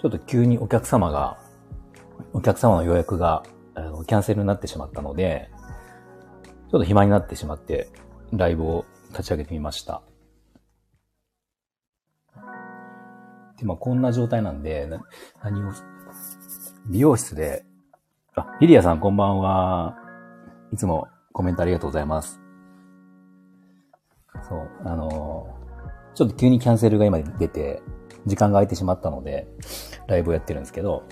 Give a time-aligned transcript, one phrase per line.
[0.00, 1.38] ちょっと急にお客様が、
[2.32, 3.42] お客様の予約が、
[3.74, 5.50] あの、キャンセルになってしまったので、
[6.70, 7.90] ちょっと暇になってしまって、
[8.32, 10.02] ライブを立ち上げてみました。
[13.58, 14.88] で、まあこんな状態なんで、
[15.42, 15.72] 何を、
[16.88, 17.66] 美容室で、
[18.36, 19.96] あ、リリアさんこんばんは。
[20.72, 22.40] いつもコメントありがとうございます。
[24.48, 25.46] そう、あの
[26.14, 27.82] ちょっと急にキャンセルが今出て、
[28.26, 29.46] 時間が空いてしまったので、
[30.06, 31.04] ライブをやってるんですけど、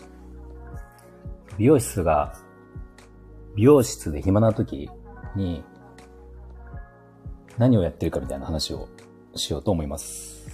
[1.58, 2.34] 美容室が、
[3.56, 4.90] 美容室で暇な時
[5.34, 5.64] に、
[7.56, 8.88] 何をやってるかみたいな話を
[9.34, 10.46] しようと思います。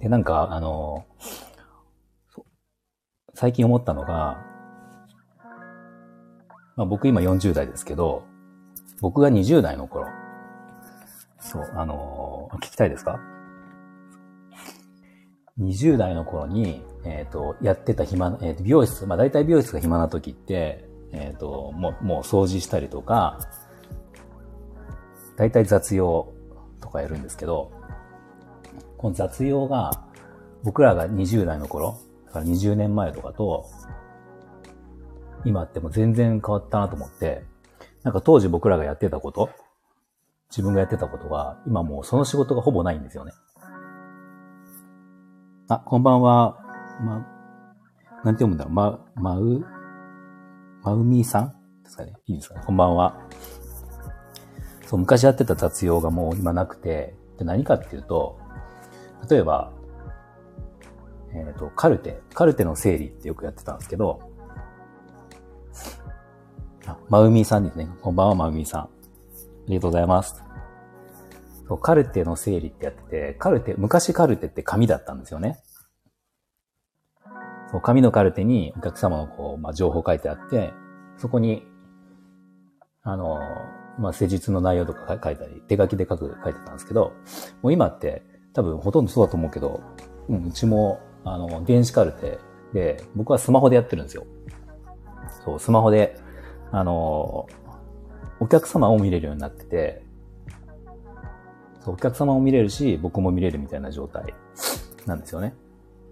[0.00, 1.06] で、なんか、あの、
[3.34, 4.38] 最近思ったのが、
[6.76, 8.24] まあ、僕今40代ですけど、
[9.00, 10.06] 僕が20代の頃、
[11.46, 13.20] そう、あのー、聞きたいですか
[15.60, 23.38] ?20 代の頃に、えっ、ー、と、やってた暇、えっ、ー、と、美容室、まあ大体美容室が暇な時って、えっ、と、もう、もう掃除したりとか、
[25.36, 26.32] 大体雑用
[26.80, 27.70] とかやるんですけど、
[28.98, 29.92] この雑用が、
[30.64, 33.66] 僕らが20代の頃、だから20年前とかと、
[35.44, 37.44] 今ってもう全然変わったなと思って、
[38.02, 39.48] なんか当時僕らがやってたこと、
[40.50, 43.32] 自分がやってたことが、今もうその仕事がほぼないんですよね。
[45.68, 46.58] あ、こんばんは。
[47.00, 47.26] ま、
[48.24, 48.72] なんて読むんだろう。
[48.72, 49.64] ま、まう、
[50.82, 52.14] まうみーさんですかね。
[52.26, 52.62] いいですかね。
[52.64, 53.20] こんばんは。
[54.86, 58.38] そう、昔やってた雑用がもう今なくて、で何かっていうと、
[59.28, 59.72] 例えば、
[61.32, 64.20] えっ、ー、と、カルテ、カルテの整理ってよくやってたんですけど、
[66.86, 67.88] あ、まうみーさんですね。
[68.00, 68.95] こんばんは、まうみーさん。
[69.66, 70.42] ありがとうございます。
[71.68, 75.58] そう、カルテの整理ってやってて、カルテ、昔カルテって紙だったんですよね。
[77.70, 80.72] そう、紙のカルテにお客様のこう、まあ、情報書いてあって、
[81.18, 81.64] そこに、
[83.02, 83.40] あの、
[83.98, 87.12] まあ、施術の内容とか書いたり、手書きで書く、書いてたんですけど、
[87.62, 88.22] もう今って
[88.52, 89.80] 多分ほとんどそうだと思うけど、
[90.28, 92.38] うん、うちも、あの、電子カルテ
[92.72, 94.26] で、僕はスマホでやってるんですよ。
[95.44, 96.16] そう、スマホで、
[96.70, 97.48] あの、
[98.40, 100.02] お客様を見れるようになってて、
[101.80, 104.34] そうお客様も見れるし、僕も見れるみたいな状態
[105.06, 105.54] なんですよね。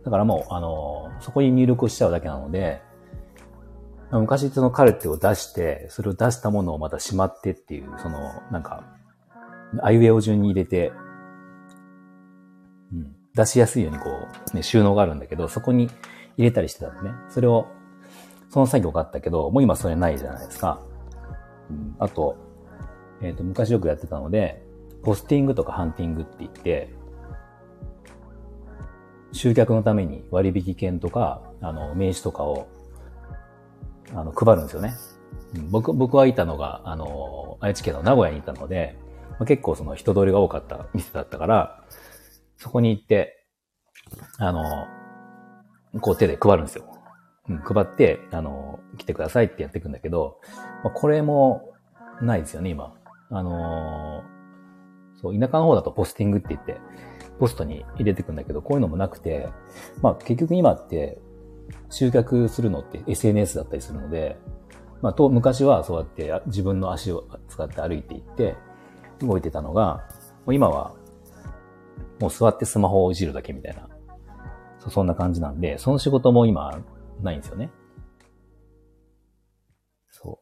[0.04, 2.82] だからもう、あの、そこに入力しちゃうだけなので、
[4.10, 8.84] 昔そのカルテを出して、それを出したものをまたしまってっていう、その、なんか、
[9.82, 10.92] アイウェイを順に入れて、
[12.92, 14.10] うん、出しやすいようにこ
[14.52, 15.88] う、ね、収納があるんだけど、そこに
[16.36, 17.14] 入れたりしてたんでね。
[17.30, 17.66] それを、
[18.50, 20.80] その作業があったけど、もう今それないじゃないですか。
[21.98, 22.36] あと、
[23.22, 24.62] えっ、ー、と、昔よくやってたので、
[25.02, 26.94] ポスティングとかハンティングって言って、
[29.32, 32.68] 集客のために割引券とか、あの、名刺とかを、
[34.14, 34.94] あの、配るんですよね。
[35.70, 38.96] 僕、僕はいたのが、あの、愛知県の名古屋にいたので、
[39.38, 41.84] ま、結構その人通りが多かった店だったから、
[42.56, 43.46] そこに行って、
[44.38, 44.86] あの、
[46.00, 46.84] こう手で配るんですよ。
[47.48, 50.40] うん、配って、あの、来てくださいってやっていくんだけど、
[50.82, 51.72] まあ、これも
[52.22, 52.94] ないですよね、今。
[53.30, 56.80] あのー、そう、田舎の方だとポスティングって言って、
[57.38, 59.48] ポストに入れていくんだけど、こういうのもなくて、
[60.02, 61.18] まあ結局今って
[61.90, 64.38] 集客するのって SNS だったりするので、
[65.02, 68.56] まあと、昔はそうやって自分の足を使って歩いていって
[69.20, 70.08] 動いてたのが、
[70.46, 70.94] もう今は
[72.20, 73.88] もう座ってスマホをいじるだけみたいな、
[74.88, 76.80] そんな感じなんで、その仕事も今
[77.22, 77.70] ないんですよね。
[80.10, 80.40] そ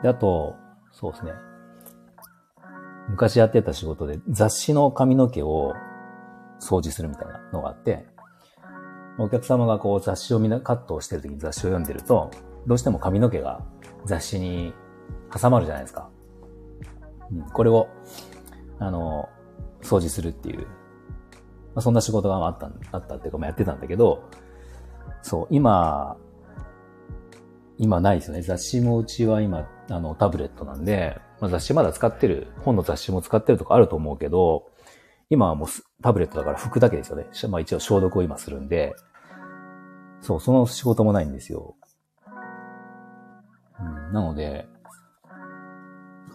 [0.00, 0.02] う。
[0.02, 0.54] で、あと、
[0.92, 1.32] そうですね。
[3.08, 5.72] 昔やってた仕事で雑誌の髪の毛を
[6.60, 8.06] 掃除するみたいなのがあって、
[9.18, 12.30] お客様がこう雑誌をみんなカットをしてる時に雑誌を読んでると、
[12.66, 13.64] どうしても髪の毛が
[14.04, 14.74] 雑誌に
[15.34, 16.10] 挟まるじゃないですか。
[17.32, 17.88] うん、これを、
[18.78, 19.28] あの、
[19.82, 20.66] 掃除するっていう、ま
[21.76, 24.28] あ、そんな仕事があった、あったっていうか、まあ、やってたんだけど、
[25.28, 26.16] そう、今、
[27.76, 28.42] 今ないですよね。
[28.42, 34.70] 雑誌もうちは今、あの、タブレットなんで、まあ、雑誌まだ使ってる、本の雑誌も使ってるとかあると思うけど、
[35.30, 35.68] 今はもう
[36.02, 37.26] タブレットだから拭くだけですよね。
[37.50, 38.94] まあ一応消毒を今するんで、
[40.22, 41.76] そう、その仕事もないんですよ。
[43.78, 44.66] うん、なので、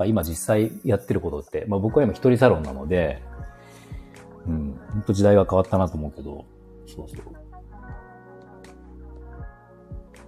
[0.06, 3.24] 今実際やってることって、まあ僕は今一人サロンなので、
[4.46, 6.46] うん、本当時代が変わったなと思うけど、
[6.86, 7.53] そうそう。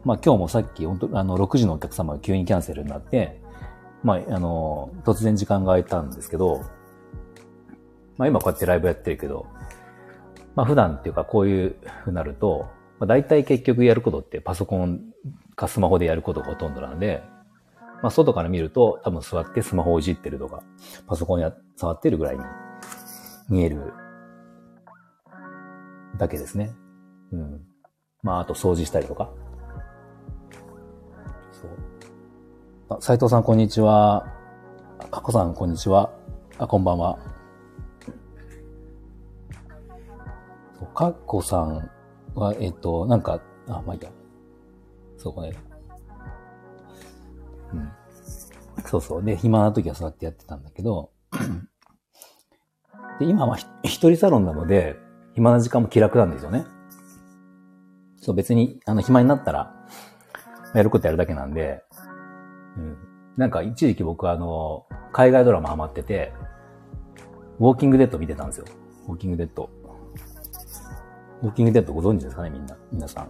[0.05, 3.41] まあ今日もさっき、本当あの、6時のお客様が急にキャンセルになって、
[4.03, 6.61] まあ、あの、突然時間が空いたんですけど、
[8.17, 9.47] まあ今こうやってライブやってるけど、
[10.55, 12.67] まあ普段っていうかこういうふうになると、
[12.99, 15.01] まあ、大体結局やることってパソコン
[15.55, 17.23] かスマホでやることがほとんどなんで、
[18.03, 20.61] まあ外から見ると多分座ってスマホをいじってるとか、
[21.07, 22.43] パソコンや触ってるぐらいに
[23.49, 23.91] 見える
[26.17, 26.71] だけですね。
[27.31, 27.61] うん。
[28.21, 29.31] まああと掃除したりとか。
[32.99, 34.31] 斉藤さんこんにちは。
[35.09, 36.13] かこさんこんにちは。
[36.59, 37.17] あ、こんばんは。
[40.93, 41.89] かっこさん
[42.35, 44.11] は、えっ、と、なんか、あ、まあいいや。
[45.17, 45.57] そう、これ。
[47.73, 47.91] うん。
[48.85, 49.23] そうそう。
[49.23, 51.09] で、暇な時はそうやってやってたんだけど、
[53.19, 54.95] で、今は一人サロンなので、
[55.33, 56.65] 暇な時間も気楽なんですよね。
[58.17, 59.73] そう、別に、あの、暇になったら、
[60.75, 61.83] やることやるだけなんで、
[62.77, 62.97] うん。
[63.37, 66.33] なんか、一時期僕はあの、海外ドラマハマってて、
[67.59, 68.65] ウォーキングデッド見てたんですよ。
[69.07, 69.69] ウォーキングデッド。
[71.41, 72.77] ウォーキングデッドご存知ですかね、みんな。
[72.91, 73.29] 皆さん。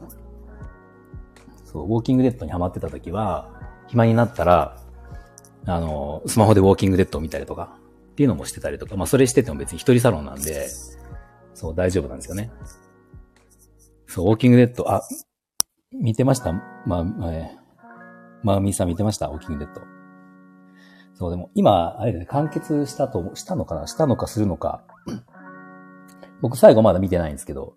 [1.63, 3.49] そう、ウォーキングデッドにハマってた時は、
[3.87, 4.77] 暇になったら、
[5.65, 7.77] あの、スマホでウォーキングデッドを見たりとか、
[8.11, 10.67] っていうのもしてたりとか、まあそれしてても別に一人サロンなんで、
[11.53, 12.51] そう、大丈夫なんですよね。
[14.07, 15.01] そう、ウォーキングデッド、あ、
[15.91, 16.53] 見てました？
[16.85, 17.54] まあ、えー、
[18.45, 19.27] まあ、みーさん見てました？
[19.27, 19.81] ウォーキングデッド。
[21.15, 23.87] そう、でも今、あれでね、完結したと、したのかな？
[23.87, 24.83] したのかするのか？
[26.41, 27.73] 僕最後まだ見てないんですけど、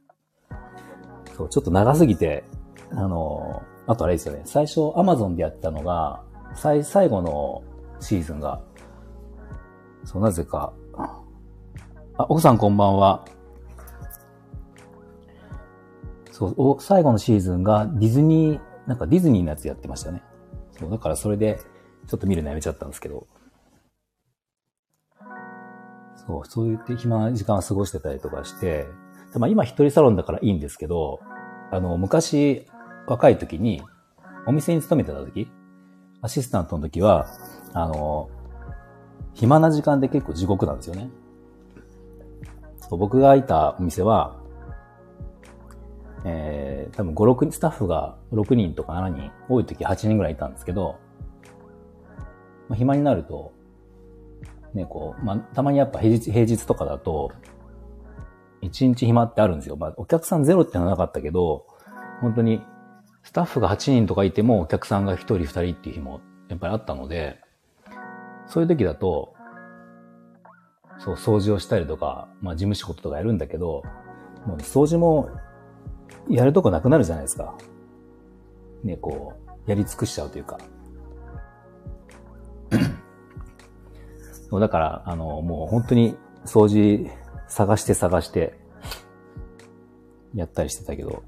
[1.34, 2.44] そう、ちょっと長すぎて、
[2.90, 4.42] あの、あとあれですよね。
[4.44, 6.22] 最初、アマゾンでやったのが、
[6.54, 7.62] 最、最後の
[8.00, 8.60] シーズンが、
[10.04, 10.74] そう、なぜか、
[12.18, 13.24] あ、奥さんこんばんは。
[16.30, 20.22] そう、最後のシーズンがディズニー、なんかディズニーのやつやってましたね。
[20.78, 21.58] そう、だからそれで、
[22.06, 23.26] ちょっと見るのやめちゃったんですけど。
[26.26, 28.86] そう、そう言って暇な時間を過ごしてたりとかして、
[29.36, 31.20] まあ今一人サロンだからいいんですけど、
[31.70, 32.66] あの、昔、
[33.06, 33.82] 若い時に、
[34.46, 35.50] お店に勤めてた時、
[36.22, 37.26] アシスタントの時は、
[37.74, 38.30] あの、
[39.34, 41.10] 暇な時間で結構地獄なんですよね。
[42.80, 44.37] そう僕がいたお店は、
[46.24, 50.98] えー、多分5、6人、スタッフが6人とか7人、多い時8人ぐらいいたんですけど、
[52.68, 53.52] まあ、暇になると、
[54.74, 57.32] ね、こう、まあ、たまにやっぱ平日、平日とかだと、
[58.62, 59.76] 1日暇ってあるんですよ。
[59.76, 61.66] まあ、お客さんゼロってのはなかったけど、
[62.20, 62.60] 本当に、
[63.22, 67.40] スタッフが8人とかいても、お客さんが1人2人っていう日も、やっぱりあったので、
[68.46, 69.34] そういう時だと、
[70.98, 73.82] そう、掃除をしたりとか、まあ、事務仕事とかやるんだけど、
[74.46, 75.30] もう掃除も、
[76.28, 77.54] やるとこなくなるじゃないですか。
[78.84, 79.34] ね、こ
[79.66, 80.58] う、やり尽くしちゃうというか。
[84.50, 86.16] だから、あの、もう本当に
[86.46, 87.10] 掃除
[87.48, 88.58] 探して探して、
[90.34, 91.22] やったりしてたけど。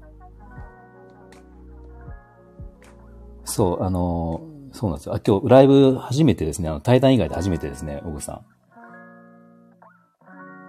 [3.43, 4.41] そう、あの、
[4.71, 5.15] そうなんですよ。
[5.15, 6.69] あ、今日ライブ初めてですね。
[6.69, 8.45] あの、対談以外で初めてですね、小口さん。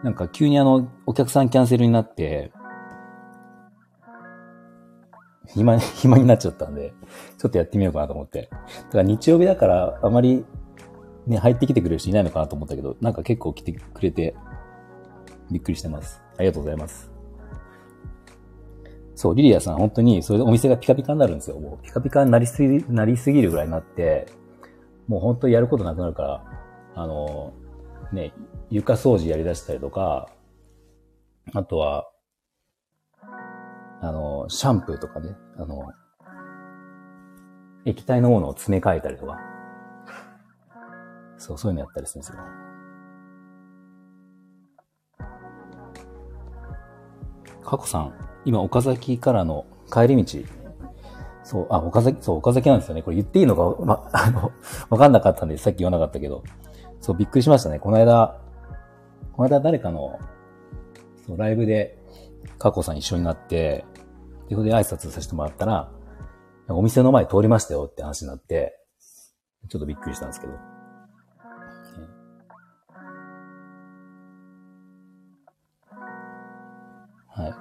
[0.05, 2.53] なんか急にあの、お客さんキャンセルになって、
[5.55, 6.93] 暇、 暇になっちゃったんで、
[7.39, 8.49] ちょっとやってみようかなと思って。
[8.51, 10.45] だから日曜日だから、あまり、
[11.27, 14.35] ね、入ってきてくれる人いないのかなと思ったけど、なんか結構来てくれて、
[15.51, 16.23] びっくりしてます。
[16.37, 17.11] ありがとうございます。
[19.15, 21.61] そう、リリアさん、本当に、それでお店がピカピカになるんですよ。
[21.61, 24.27] もう、ピカピカになりすぎ、なりすぎるぐらいになって、
[25.07, 26.45] もう本当にやることなくなるから、
[26.95, 27.53] あの、
[28.13, 28.33] ね、
[28.71, 30.29] 床掃除やり出したりとか、
[31.55, 32.09] あとは、
[34.03, 35.93] あの、シャンプーとかね、あの、
[37.85, 39.39] 液体のものを詰め替えたりとか、
[41.39, 42.39] そう、そういうのやったりするんですよ。
[47.65, 48.13] カコさん、
[48.45, 50.41] 今岡崎からの帰り道、
[51.45, 53.03] そう、あ、岡崎、そう、岡崎なんですよね。
[53.03, 54.51] これ言っていいのか、ま、あの、
[54.91, 56.43] わかんなかったんで、さっき言わなかったけど。
[57.01, 57.79] そう、びっくりしましたね。
[57.79, 58.41] この間、
[59.33, 60.19] この間誰かの、
[61.25, 61.99] そう、ライブで、
[62.59, 63.85] カコさん一緒になって、
[64.53, 65.91] で、それで挨拶させてもらったら、
[66.69, 68.79] お店の前通りましたよって話になって、
[69.69, 70.53] ちょっとびっくりしたんですけど。
[77.29, 77.55] はい。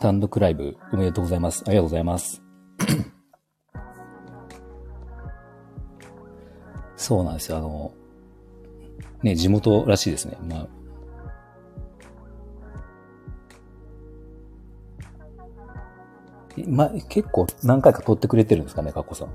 [0.00, 1.64] 単独ライブおめでとうございます。
[1.66, 2.40] ありがとうございます。
[6.96, 7.58] そうなんですよ。
[7.58, 7.92] あの、
[9.22, 10.38] ね、地元らしいですね。
[10.48, 10.68] まあ、
[16.68, 19.28] ま、結構何回か撮ってくれてるんですかね、カッコさん。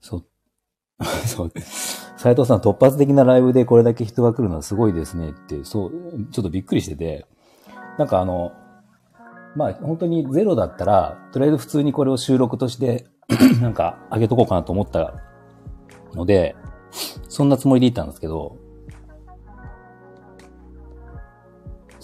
[0.00, 0.24] そう、
[1.26, 1.52] そう、
[2.16, 5.92] 斉藤さん突発的なライブでこれだけ人が来るのはすごいですねって、そう、
[6.30, 7.26] ちょっとびっくりしてて、
[7.98, 8.52] なんかあの、
[9.56, 13.06] まあ本当にゼロだったら、とりあえず普通にこれを収録として
[13.60, 15.14] なんか上げとこうかなと思った
[16.14, 16.54] ので、
[17.28, 18.56] そんなつもりでいったんですけど、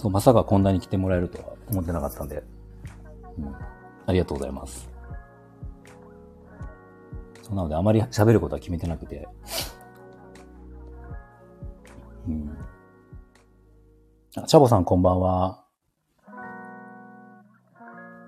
[0.06, 2.44] そう、まさかこんなに来てもらえるとは思ってなかったんで、
[3.38, 3.52] うん、
[4.06, 4.88] ありがとうございます。
[7.42, 9.26] そうなのであまり喋ることは決めてなくて、
[12.28, 12.56] うん。
[14.36, 15.64] あ、チャボさんこんばんは。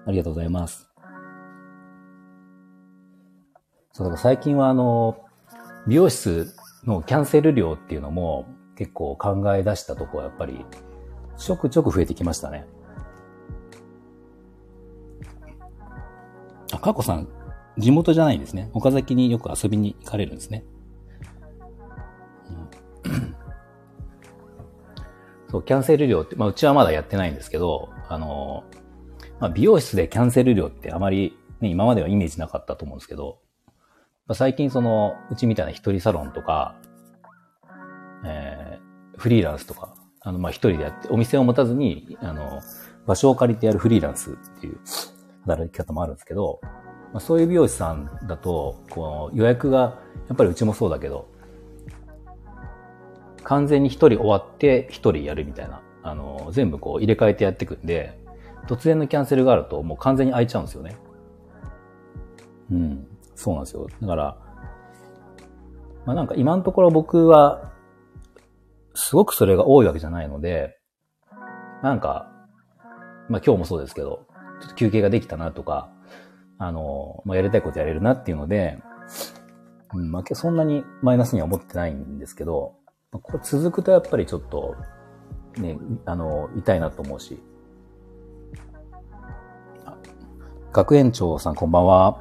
[0.04, 0.88] ありがとうございます。
[3.92, 5.16] そう、だから最近はあの、
[5.86, 10.66] 美容室のキャンセル料っていうのも結構考え出したとこはやっぱり
[11.38, 12.66] ちょくちょく増えてきましたね。
[16.72, 17.28] あ、かこさん、
[17.78, 18.70] 地元じゃないんですね。
[18.74, 20.64] 岡崎によく遊びに行かれるんですね。
[25.50, 28.64] そう、キャンセル料って、まあうちはまだやってないんですけど、あの、
[29.40, 33.38] まあ美容室でキャンセル料ってあまりね、今まではイメージなかったと思うんですけど、
[34.26, 36.76] まあ最近その、うちみたいな一人サロンとか、
[38.24, 39.94] えー、フリーランスとか、
[40.28, 42.60] あの、まあ、一人でやって、お店を持たずに、あの、
[43.06, 44.78] 場所を借りてやるフリーランスっていう
[45.46, 46.60] 働き方もあるんですけど、
[47.14, 51.30] まあ、そういう美容師さんだと、この予約が、やっぱりうちもそうだけど、
[53.42, 58.20] 完全に一人終わって一人やるみたいな、あの、全部こう入れ替えてやっていくんで、
[58.66, 60.94] 突然のキャンセルがあるともう完全に空いちゃうんですよね。
[62.70, 63.06] うん。
[63.34, 63.86] そうなんですよ。
[64.02, 64.36] だから、
[66.04, 67.72] まあなんか今のところ僕は、
[68.98, 70.76] すごくそれが多いわけじゃないので、
[71.82, 72.28] なんか、
[73.28, 74.26] まあ今日もそうですけど、
[74.60, 75.90] ちょっと休憩ができたなとか、
[76.58, 78.78] あの、まあやりたいことやれるなっていうので、
[79.94, 82.74] うん、まあそんなにマイナスには思ってないんですけど、
[83.12, 84.74] まこれ続くとやっぱりちょっと、
[85.56, 87.40] ね、あの、痛いなと思うし。
[90.72, 92.20] 学園長さんこんばんは。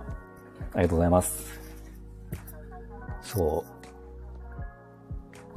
[0.74, 1.60] ありがとうございます。
[3.22, 3.77] そう。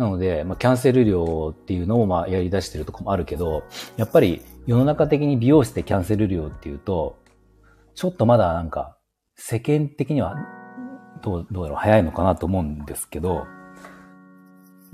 [0.00, 3.64] なので、まあ、キャンセル料っていうのをまあやり出してるとこもあるけど、
[3.98, 7.18] やっぱり世の中的に美容室でキャンセル料っていうと、
[7.94, 8.96] ちょっとまだなんか
[9.36, 10.36] 世間的には
[11.20, 13.44] どう、どうだろう、早いのかなと思うんですけど、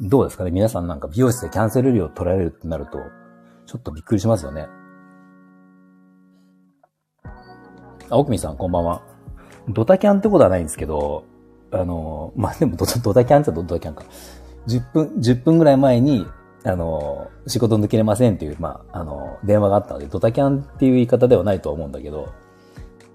[0.00, 0.50] どうですかね？
[0.50, 2.98] 皆さんなんか美容室でキャンセル料取られるってなると、
[3.66, 4.66] ちょっとびっくりしますよね。
[8.10, 9.02] あ、奥見さんこんばんは。
[9.68, 11.22] ドタキャンってことはないんですけど、
[11.70, 14.02] あの、まあ、でもドタ、ドタキャンってドタキャンか。
[14.68, 16.26] 10分、10分ぐらい前に、
[16.64, 22.32] あの、仕事抜けれませんっていう、まあ、あの、電話があったので、ドタキャンっていう言い方ではないと思うんだけど、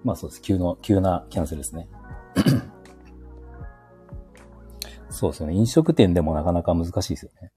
[0.04, 0.42] まあそうです。
[0.42, 1.88] 急の、急なキャンセルですね。
[5.10, 5.54] そうですよね。
[5.54, 7.52] 飲食店でもなかなか難しいですよね。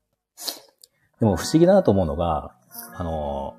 [1.20, 2.54] でも不思議だなと思うのが、
[2.96, 3.54] あの、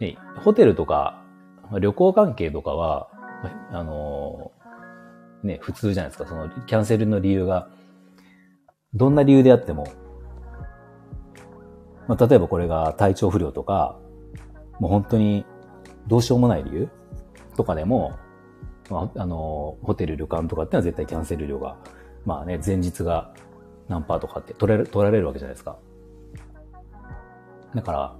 [0.00, 1.22] ね、ホテルとか、
[1.80, 3.08] 旅行関係とかは、
[3.70, 4.52] あの、
[5.42, 6.28] ね、普通じゃないですか。
[6.28, 7.68] その、キャンセルの理由が、
[8.94, 9.86] どんな理由であっても、
[12.06, 13.98] まあ、例えばこれが体調不良とか、
[14.78, 15.44] もう本当に
[16.06, 16.88] どうしようもない理由
[17.56, 18.18] とかでも、
[18.90, 21.76] まあ、あの、ホテル、旅館とかってのは絶対キャンセル料が、
[22.24, 23.34] まあね、前日が
[23.88, 25.78] 何パーとかって取られ取られるわけじゃないですか。
[27.74, 28.16] だから、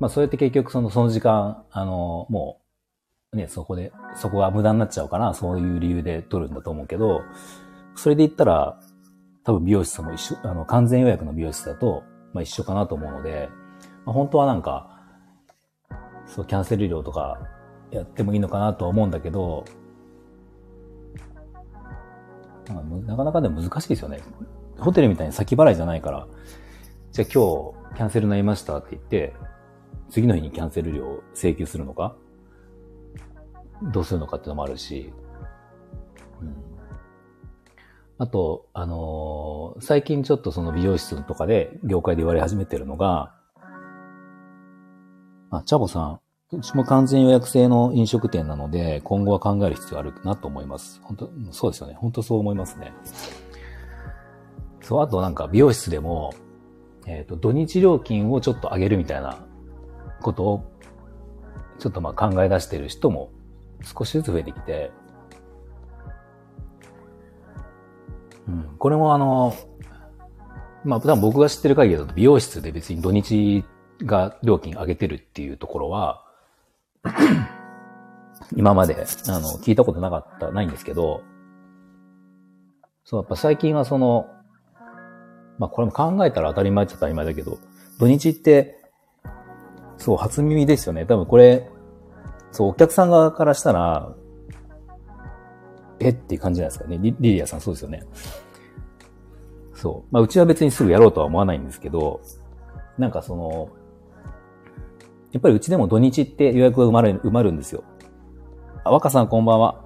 [0.00, 2.60] まあそうやって結局その、その時間、あの、も
[3.32, 7.22] うね、そこで、そこが無駄になっちゃうから、そういう理由で取るんだと思うけど、
[7.94, 8.80] それで言ったら、
[9.48, 13.48] 多分美容室も一緒、あの、完全予約の美容室だと、まあ一緒かなと思うので、
[14.04, 15.00] まあ、本当はなんか、
[16.26, 17.40] そう、キャンセル料とか
[17.90, 19.64] やってもいいのかなとは思うんだけど、
[23.06, 24.20] なかなかでも難しいですよね。
[24.78, 26.28] ホテルみたいに先払いじゃないから、
[27.12, 29.34] じゃあ今日キャンセルになりましたって言って、
[30.10, 32.14] 次の日にキャンセル料を請求するのか
[33.80, 35.10] どうするのかっていうのもあるし、
[38.18, 43.34] あと、あのー、最近ちょっとその美容室とかで業界で言われ始めてるのが、
[45.50, 46.20] あ、チャボさん、
[46.50, 51.00] うちも完全予約制の飲食店なので、今後は考える必要あるなと思います。
[51.04, 51.94] 本当そうですよね。
[51.94, 52.92] 本当そう思いますね。
[54.82, 56.34] そう、あとなんか美容室でも、
[57.06, 59.38] えっ、ー、と、土日料金をちょっと上げるみたいな
[60.22, 60.72] ことを、
[61.78, 63.30] ちょっとまあ考え出してる人も
[63.84, 64.90] 少しずつ増えてきて、
[68.48, 69.54] うん、これもあの、
[70.84, 73.64] まあ、多分僕が知ってる限りだと美容室で別に土日
[74.02, 76.24] が料金上げてるっていうところは、
[78.56, 78.98] 今まで、あ
[79.38, 81.22] の、聞いたことなかった、ないんですけど、
[83.04, 84.26] そう、やっぱ最近はその、
[85.58, 87.58] まあこれも考えたら当たり前っちゃ当たり前だけど、
[87.98, 88.76] 土日って、
[89.96, 91.04] そう、初耳ですよね。
[91.04, 91.68] 多分これ、
[92.52, 94.14] そう、お客さん側からしたら、
[96.00, 96.98] えっていう感じじゃないですかね。
[97.00, 98.02] リリリアさんそうですよね。
[99.74, 100.12] そう。
[100.12, 102.20] まあ、うちは別にすぐやろうとは思わないんですけど、
[102.98, 103.68] なんかその、
[105.32, 107.84] やっぱりうちでも土日って予約が埋まる、埋まるんですよ。
[108.84, 109.84] あ、若さんこんばんは。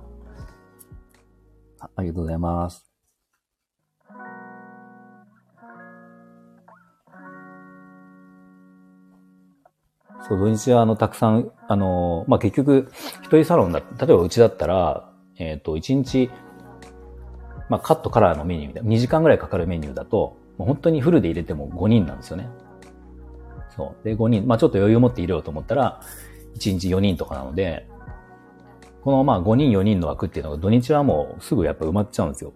[1.81, 2.93] あありがとうございます。
[10.27, 12.91] そう、土日はあの、たくさん、あの、まあ、結局、
[13.23, 15.12] 一人サロンだ、例えばうちだったら、
[15.43, 16.31] えっ、ー、と、一日、
[17.69, 22.49] まあ、カットカラーのメニューみたいな、2時間ぐらいかかるメニューだと、もう本当にフルで入れても5人なんですよね。
[23.75, 24.05] そう。
[24.05, 26.01] で、5人、まあ、ちょっと余裕を持って入れようと思ったら、
[26.57, 27.89] 1日4人とかなので、
[29.03, 32.53] このまあ5人4人の枠っていうのが土日はもうすぐやっぱ埋まっちゃうんですよ。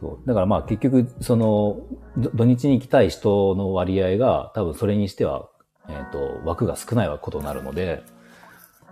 [0.00, 0.26] そう。
[0.26, 1.80] だからまあ結局、その、
[2.16, 5.48] 土日に行きたい人の割合が多分それにしては、
[5.88, 8.02] えっ、ー、と、枠が少ないことになるので、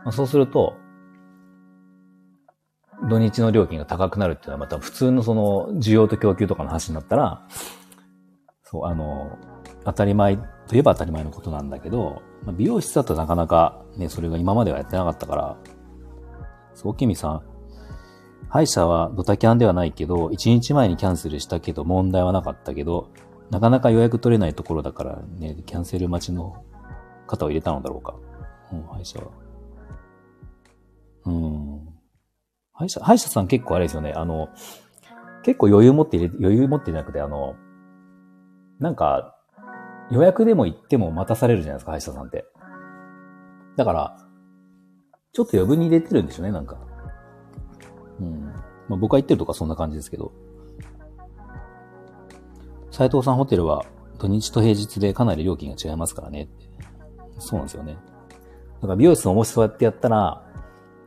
[0.04, 0.74] まあ、そうすると、
[3.08, 7.46] 土日の料金が高くなるっていうのはまた普通のその需要と供給とかの話になったら、
[8.64, 9.38] そう、あの、
[9.84, 10.36] 当たり前
[10.66, 15.56] といえば当たり前のことなんだけど、まあ、美容室だとなかなかね、それが今まではやってなかったから、
[16.74, 17.42] そう、きみさん、
[18.48, 23.10] 歯医者はドタキャンではないけど、1日前にキャンセルしたけど問題はなかったけど、
[23.50, 26.64] なかなか予約取れないところだからね、キャンセル待ちの
[27.26, 28.14] 方を入れたのだろうか。
[28.72, 29.28] うん、歯医者は。
[31.26, 31.67] うん。
[32.78, 34.12] 歯医者、歯医者さん結構あれですよね。
[34.14, 34.48] あの、
[35.42, 37.56] 結構余裕持って入れ、余裕持ってじゃなくて、あの、
[38.78, 39.34] なんか、
[40.12, 42.46] 予約でも行っても待たされるじゃないですか、歯医者さんって。
[43.76, 44.16] だから、
[45.32, 46.78] ちょっと余分に入れてるんでしょうね、なんか。
[48.20, 48.44] うん。
[48.88, 50.32] まあ、僕が言ってるとかそんな感じですけど。
[52.92, 53.84] 斉藤さんホテルは
[54.18, 56.48] 土日と平日でかなり料金が違いますからね。
[57.38, 57.98] そうなんですよね。
[58.76, 60.47] だから美容室ももしそうやってやったら、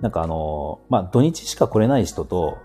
[0.01, 2.57] なんかあの、まあ、土日しか来れない人と、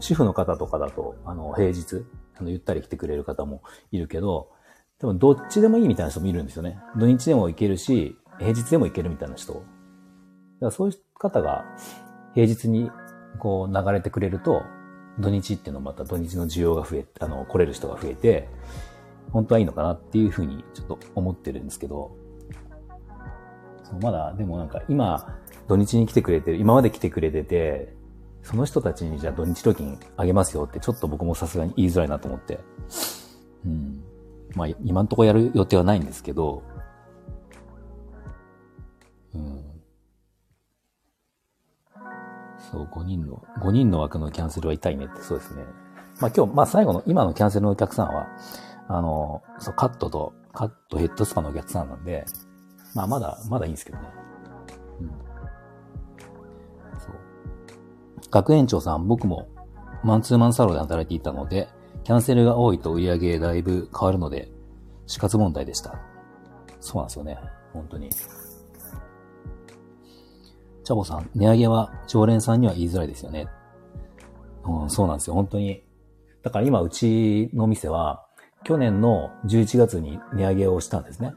[0.00, 2.04] 主婦の方とかだと、あの、平日、
[2.36, 4.50] あの、ゆったり来てくれる方もいるけど、
[5.00, 6.78] でもどっちでもいいみたいな人もいるんですよね。
[6.96, 9.52] 土日でも行けるし、平日でも行けるみたいな人。
[9.54, 9.64] だか
[10.60, 11.64] らそういう方が
[12.34, 12.90] 平日に
[13.38, 14.62] こう流れてくれると、
[15.18, 18.48] 土日っていうのもまた土日の需要が増え、あの、来れる人が増えて、
[19.32, 22.16] 本当はいいのかなっていうふうにちょっと思ってるんですけど、
[23.84, 27.94] そうまだ、でもなんか今、土日に来てくれてる、今まで来てくれてて、
[28.42, 32.60] その人たちにじゃあ土日料金あげますよってちょっと僕もさすがに言いづらいなと思って。
[33.64, 34.04] うん。
[34.54, 36.62] まあ今んとこやる予定はないんですけど、
[39.34, 39.64] うん。
[42.70, 45.64] そう、5人の、5人の枠のキャンセルは痛いねってそうですね。
[46.20, 48.26] まあ今日、まあ最後の、今のキャンセルのお客さんは、
[48.88, 52.26] あの、そう、カットと、カットヘッドスパのお客さんなんで、
[52.94, 54.08] まあまだ、まだいいんですけどね。
[55.00, 55.33] うん。
[58.34, 59.48] 学園長さん、僕も
[60.02, 61.68] マンツーマンサロンで働いていたので、
[62.02, 64.50] キャンセルが多いと売り上げだいぶ変わるので、
[65.06, 65.94] 死活問題でした。
[66.80, 67.38] そうなんですよね。
[67.72, 68.10] 本当に。
[68.10, 73.46] チャボさん、値上げは常連さんには言いづらいですよね。
[74.64, 75.34] うん、そうなんですよ。
[75.34, 75.84] 本当に。
[76.42, 78.26] だから今、うちの店は、
[78.64, 81.34] 去年の11月に値上げをしたんですね。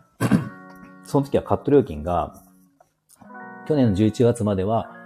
[1.05, 2.33] その時はカット料金が、
[3.67, 4.96] 去年の11月までは、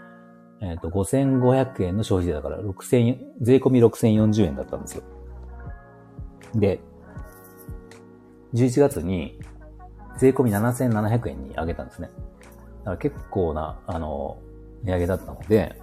[0.61, 5.03] えっ、ー、と、5500円の消費税だから、6000、税込み6040円だったんですよ。
[6.55, 6.79] で、
[8.53, 9.39] 11月に、
[10.17, 12.09] 税込み7700円に上げたんですね。
[12.79, 14.37] だから結構な、あの、
[14.83, 15.81] 値上げだったので、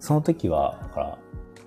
[0.00, 1.18] その時は、だから、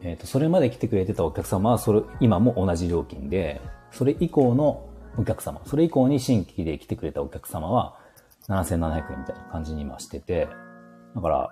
[0.01, 7.97] えっ、ー、と、それまで来てくれてたお客様は、それ、今も同じ料金で、それ以降のお客様、それ以降に新規で来てくれたお客様は、
[8.49, 10.49] 7700円みたいな感じに今してて、
[11.15, 11.49] だから、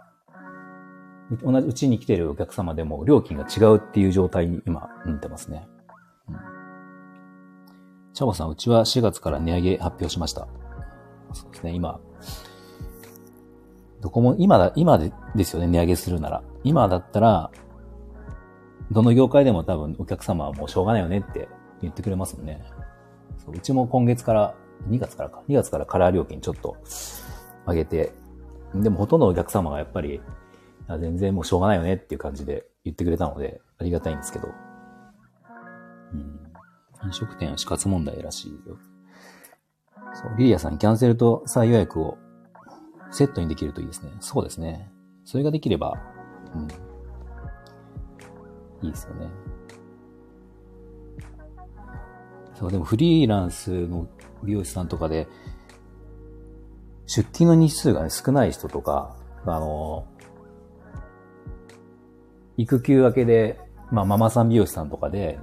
[1.44, 5.68] 同じうちに来てるお客様でも料金が違うっていう状態に今なってますね。
[6.30, 6.36] うん。
[8.14, 10.48] チャボさん、うちは4月から値上げ発表しました。
[11.34, 12.00] そうですね、今、
[14.02, 16.44] どこも、今だ、今でですよね、値上げするなら。
[16.64, 17.52] 今だったら、
[18.92, 21.50] どの業界でも多分お客様はもうしょうがないよねって
[21.82, 22.64] 言ってくれますもんね。
[23.38, 24.56] そううちも今月から、
[24.90, 26.78] 2月からか、2月からカラー料金ちょっと
[27.68, 28.14] 上げて、
[28.74, 30.22] でもほとんどのお客様がやっぱり、
[31.00, 34.48] 全然もうしょうがないよねっていう感じで言ってくれたので、ありがたいんですけど。
[36.14, 36.40] うん。
[37.06, 38.78] 飲食店は死活問題らしいよ。
[40.14, 42.18] そう、リリアさん、キャンセルと再予約を
[43.12, 44.12] セットにできるといいですね。
[44.20, 44.90] そうですね。
[45.26, 45.94] それができれば、
[46.56, 46.68] うん。
[48.86, 49.30] いいですよね。
[52.56, 54.08] そう、でもフリーランスの
[54.44, 55.28] 美容師さんとかで、
[57.06, 60.06] 出勤の日数がね、少ない人とか、あの、
[62.58, 63.60] 育休明けで、
[63.92, 65.40] まあ、ママさん美容師さんとかで、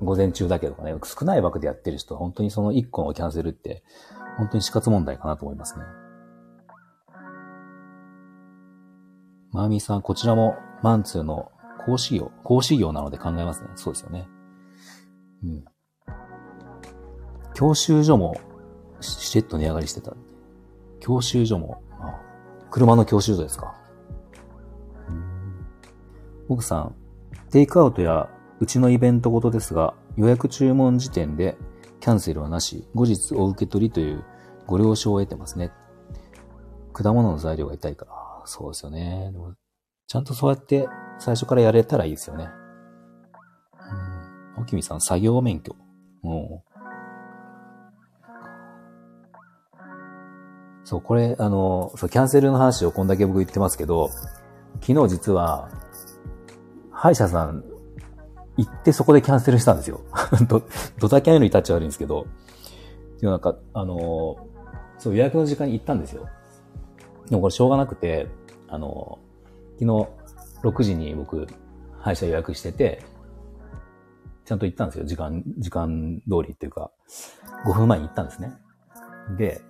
[0.00, 3.82] 午前中だけとかね、少ない枠でやってる人は本当にその1個のキャンセルって、
[4.38, 5.84] 本当に死活問題かなと思いますね。
[9.52, 11.50] マーミーさん、こちらもマンツーの
[11.86, 13.68] 講師業、講師業なので考えますね。
[13.76, 14.26] そうですよね。
[15.44, 15.64] うん。
[17.54, 18.36] 教習所も
[19.00, 20.14] しれっと値上がりしてた。
[21.00, 22.20] 教習所も、あ
[22.70, 23.74] 車の教習所ですか。
[26.48, 26.94] 奥さん、
[27.50, 28.28] テイクアウトや
[28.60, 31.56] うちのイベントごとですが、予約注文時点で
[32.00, 34.24] キャンセルはなし、後日お受け取りという
[34.66, 35.70] ご了承を得てますね。
[36.92, 38.12] 果物の材料が痛いから。
[38.46, 39.30] そうですよね。
[39.32, 39.54] でも
[40.06, 40.88] ちゃんとそうやって
[41.18, 42.48] 最初からやれたらいいですよね。
[44.56, 44.62] うん。
[44.62, 45.76] おきみさん、作業免許。
[46.24, 46.62] う
[50.94, 54.10] そう、これ、あの、そう、キャンセルの話をこんだけ僕言ってますけど、
[54.80, 55.68] 昨日実は、
[56.92, 57.64] 歯医者さん
[58.56, 60.02] 行ってそこでキャンセルしたんですよ。
[60.48, 60.62] ど、
[61.00, 62.26] ドタキャンよりタッチ悪いんですけど、
[63.20, 64.36] でもなんか、あの、
[64.98, 66.28] そう、予約の時間に行ったんですよ。
[67.28, 68.28] でもこれしょうがなくて、
[68.68, 69.18] あの、
[69.80, 70.08] 昨日
[70.62, 71.48] 6時に僕、
[71.98, 73.02] 歯医者予約してて、
[74.44, 75.06] ちゃんと行ったんですよ。
[75.06, 76.92] 時間、時間通りっていうか、
[77.66, 78.52] 5分前に行ったんですね。
[79.36, 79.60] で、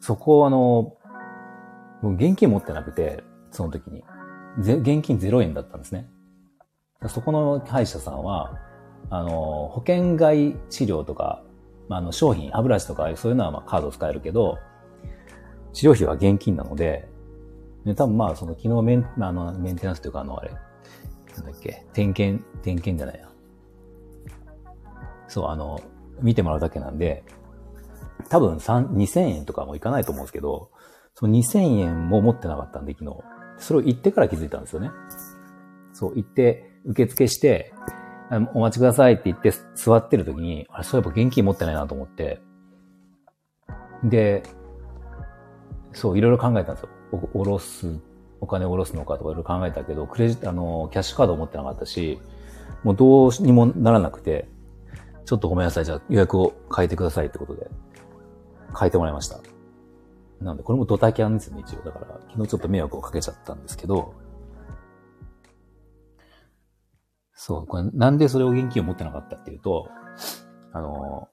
[0.00, 0.96] そこをあの、
[2.02, 4.04] もう現金持ってなくて、その時に。
[4.58, 6.08] 現金0円だったんですね。
[7.08, 8.58] そこの歯医者さんは、
[9.10, 11.42] あの、保険外治療とか、
[11.88, 14.58] まあ、あの、商品、歯ブラシとか、そういうのはまあカード使えるけど、
[15.72, 17.06] 治療費は現金なので、
[17.84, 23.28] ね、多分まあ、その昨日メン、あの、メンテナンスというか、あの、あれ、なんだっけ、点検、点検じゃないな。
[25.28, 25.80] そう、あの、
[26.22, 27.22] 見てもらうだけなんで、
[28.28, 30.70] 多分3、2000円とかもいかないと思うんですけど、
[31.14, 33.16] その2000円も持ってなかったんで、昨日。
[33.58, 34.90] それを言ってから気づいたんですよね。
[35.92, 37.72] そう、行って、受付して、
[38.54, 42.40] お待ちくださいって言って座ってる時に、あれ、そういえば現金持ってないなと思って、
[44.04, 44.42] で、
[45.92, 46.90] そう、いろいろ考えたんですよ。
[47.32, 47.98] おろす、
[48.40, 52.20] お金を下ろすのかとかいろいろ考えたけど、クレジット、あの、キャッシュカード持ってなかったし、
[52.84, 54.48] もうどうにもならなくて、
[55.24, 57.70] ちょっとごめんなさい、じゃあ予約を変えてくださいってことで、
[58.78, 59.38] 変えてもらいました。
[60.40, 61.82] なので、これもドタキャンですね、一応。
[61.82, 64.14] だから、昨日ちょっと迷惑をかけちゃったんですけど、
[67.34, 69.88] そう、これなんでそれを現金を持ってなかったっていうと、
[70.72, 71.28] あの、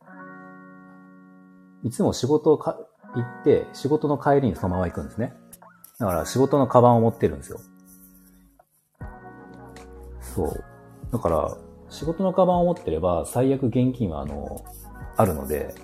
[1.84, 2.78] いつも仕事をか
[3.16, 5.34] 行って、仕事の帰りにそのまま行くんですね。
[6.00, 7.60] だから仕事のカバンを持ってるんですよ。
[10.22, 10.64] そう。
[11.12, 11.58] だから、
[11.90, 14.64] 仕事のカバンを持ってれば、最悪現金はあの、
[15.16, 15.76] あるので、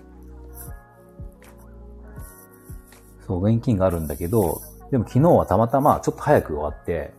[3.29, 7.13] そう、現金があるんだけど、でも昨日はたまたまちょっと早く終わって、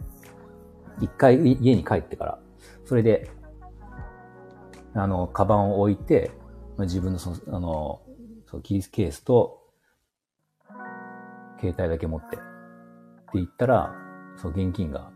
[1.01, 2.39] 一回家に帰ってから、
[2.85, 3.31] それで、
[4.93, 6.33] あの、カバンを置いて、
[6.81, 8.03] 自分のその、あの、
[8.47, 9.69] そのキーケースと、
[11.61, 12.45] 携帯だけ持って、って
[13.35, 13.95] 言ったら、
[14.37, 15.13] その現金が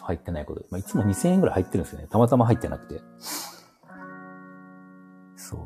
[0.00, 2.08] 入ってないこと、まあ、いつも2000円ぐらい入ってるんですよね。
[2.10, 3.00] たまたま入ってなくて。
[5.36, 5.60] そう。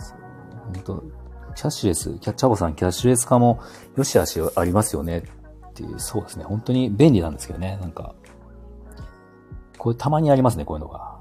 [0.00, 0.18] そう。
[0.64, 1.21] 本当
[1.54, 3.60] キャッシュレス、キャッチャボさん、キャッシュレス化も
[3.96, 6.44] 良し悪しありますよねっていう、そうですね。
[6.44, 7.78] 本当に便利なんですけどね。
[7.80, 8.14] なんか、
[9.78, 11.20] これたまにありますね、こういうのが。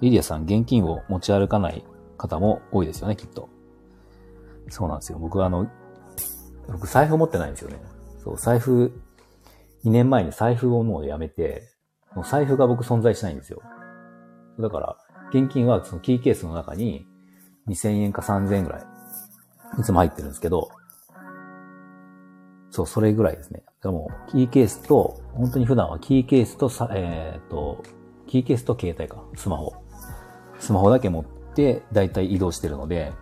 [0.00, 1.84] リディアさん、現金を持ち歩かない
[2.18, 3.48] 方も多いですよね、きっと。
[4.68, 5.18] そうなんですよ。
[5.18, 5.66] 僕はあの、
[6.68, 7.80] 僕財布持ってないんですよね。
[8.22, 8.92] そう、財布、
[9.84, 11.62] 2年前に財布をもうやめて、
[12.14, 13.62] もう財布が僕存在しないんですよ。
[14.58, 14.96] だから、
[15.30, 17.06] 現金はそのキーケースの中に
[17.68, 18.82] 2000円か3000円ぐらい、
[19.80, 20.70] いつも入ってるんですけど、
[22.70, 23.62] そう、それぐらいですね。
[23.82, 27.82] でも、キーケースと、本当に普段はキーケースとさ、えっ、ー、と、
[28.26, 29.74] キーケースと携帯か、スマホ。
[30.58, 31.24] スマホだけ持っ
[31.54, 33.12] て、だいたい移動してるので、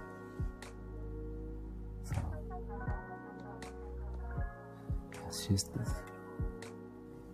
[5.13, 5.73] キャッシュレス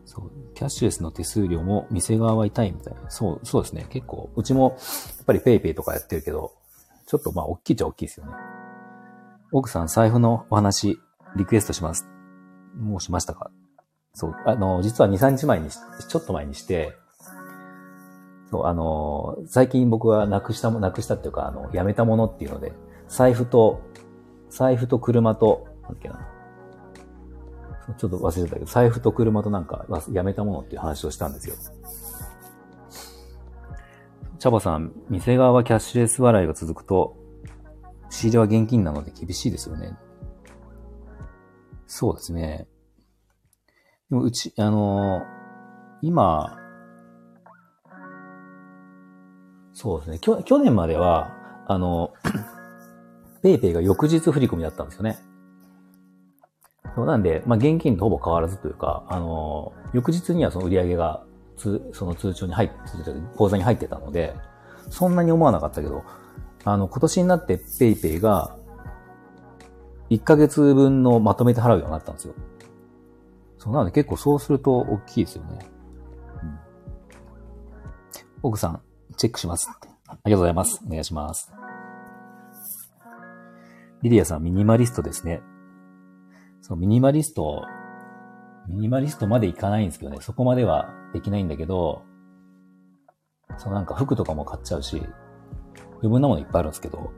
[0.05, 3.11] そう、キャッシュレスの手数料も店側は痛いみたいな。
[3.11, 3.87] そう、そうですね。
[3.89, 4.77] 結構、うちも、
[5.17, 6.53] やっぱり PayPay とかやってるけど、
[7.11, 8.33] ちょっとまあ、大きいっちゃ大きいですよね。
[9.51, 11.01] 奥さん、財布のお話、
[11.35, 12.09] リクエストします。
[12.79, 13.51] もうしましたか？
[14.15, 16.97] そう、あの、実は2、3日前に、ちょっと前にして、
[18.53, 22.75] そう、あの、最近僕はなくしたも、なくしたっていうか、あの、やめたものっていうので、
[23.09, 23.81] 財布と、
[24.49, 26.29] 財布と車と、なんだっけな。
[27.99, 31.57] ちょっと忘れてたけど、財布と車となんかやめたものっていう話をしたんですよ。
[34.41, 37.15] 茶葉さん、店側はキャッシュレス払いが続くと、
[38.09, 39.93] 仕入れは現金なので厳しいですよね。
[41.87, 42.67] そうですね。
[44.09, 45.23] でもうち、あのー、
[46.01, 46.57] 今、
[49.75, 50.19] そうですね。
[50.19, 51.31] 去去年までは、
[51.69, 52.15] あの、
[53.43, 55.19] ペイペイが翌日振り込みだったんですよね。
[56.97, 61.27] なんで、まあ、現金とほぼ変わらずというか、あの、翌日にはその売り上げが、
[61.61, 62.75] つ、その通帳に入って、
[63.37, 64.35] 口座に入ってたので、
[64.89, 66.03] そんなに思わなかったけど、
[66.65, 68.57] あの、今年になってペイペイが、
[70.09, 72.35] 1ヶ月分のまとめて払うようになったんですよ。
[73.59, 75.59] そう、なので結構そうすると大きいですよね。
[76.43, 76.59] うん。
[78.43, 78.83] 奥さん、
[79.17, 79.71] チェックします。
[80.09, 80.83] ありがとうございます。
[80.85, 81.53] お願いします。
[84.03, 85.43] リリアさん、ミニマリストですね。
[86.63, 87.65] そう、ミニマリスト、
[88.67, 92.03] ミニマリストまでいかないんですけどね、そこまではできないんだけど、
[93.59, 95.03] そうなんか服とかも買っちゃうし、
[95.95, 97.13] 余分なものいっぱいあるんですけど、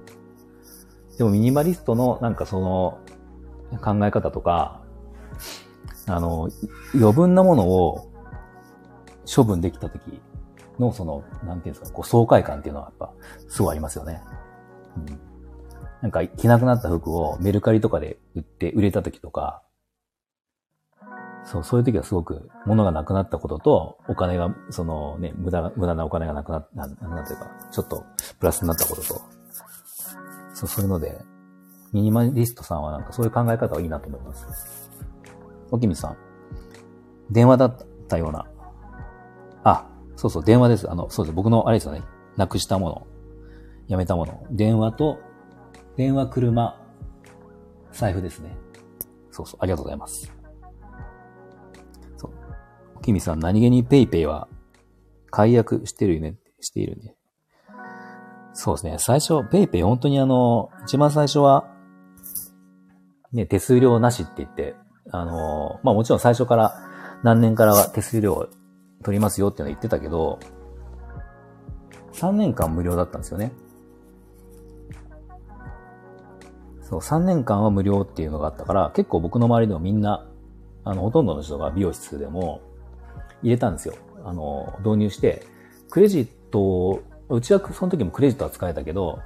[1.18, 2.98] でもミニマリストのなんかその
[3.81, 4.83] 考え方とか、
[6.07, 6.48] あの、
[6.94, 8.11] 余分なものを
[9.24, 10.20] 処分できた時
[10.78, 13.12] のその、なんていうんですか、こう爽快感っていうのはやっぱ
[13.48, 14.22] すごいありますよね。
[14.96, 15.20] うん。
[16.00, 19.62] なんか着なくなった服をメルカリとかで売って売れた時とか、
[21.44, 28.05] そう、そういう時はすごく物がなくなったことと、お金が、そのね、無駄、無駄なお金がなくなった、なくなったというか、ちょっと
[28.38, 29.20] プラスになったことと、
[30.55, 31.20] そう、そういうので、
[31.92, 34.90] ミニマリストさんはなんかそういう考え方はいいなと思います。
[35.70, 36.16] おきみさん、
[37.31, 37.76] 電話だっ
[38.09, 38.46] たような、
[39.64, 40.90] あ、そうそう、電話です。
[40.90, 41.35] あの、そうです。
[41.35, 42.02] 僕の、あれですよね。
[42.37, 43.07] なくしたもの。
[43.88, 44.46] やめたもの。
[44.50, 45.18] 電話と、
[45.96, 46.81] 電話、車、
[47.92, 48.57] 財布ですね。
[49.31, 50.41] そうそう、ありがとうございます。
[53.02, 54.48] キミさん、何気に PayPay は
[55.30, 57.14] 解約してるよね、しているね。
[58.54, 58.96] そうですね。
[58.98, 61.68] 最初、PayPay 本当にあの、一番最初は、
[63.32, 64.74] ね、手数料なしって言って、
[65.10, 66.74] あの、まあもちろん最初から
[67.22, 68.48] 何年からは手数料
[69.02, 70.38] 取りますよっていうのは言ってたけど、
[72.12, 73.52] 3年間無料だったんですよね。
[76.82, 80.26] そう、3年間は無料っていうのがあったから、結構僕の周りでもみんな、
[80.84, 82.60] あの、ほとんどの人が美容室でも、
[83.42, 83.94] 入れたんですよ。
[84.24, 85.46] あの、導入して、
[85.90, 89.18] クレジットを、うちはその時もクレジットは使えたけど、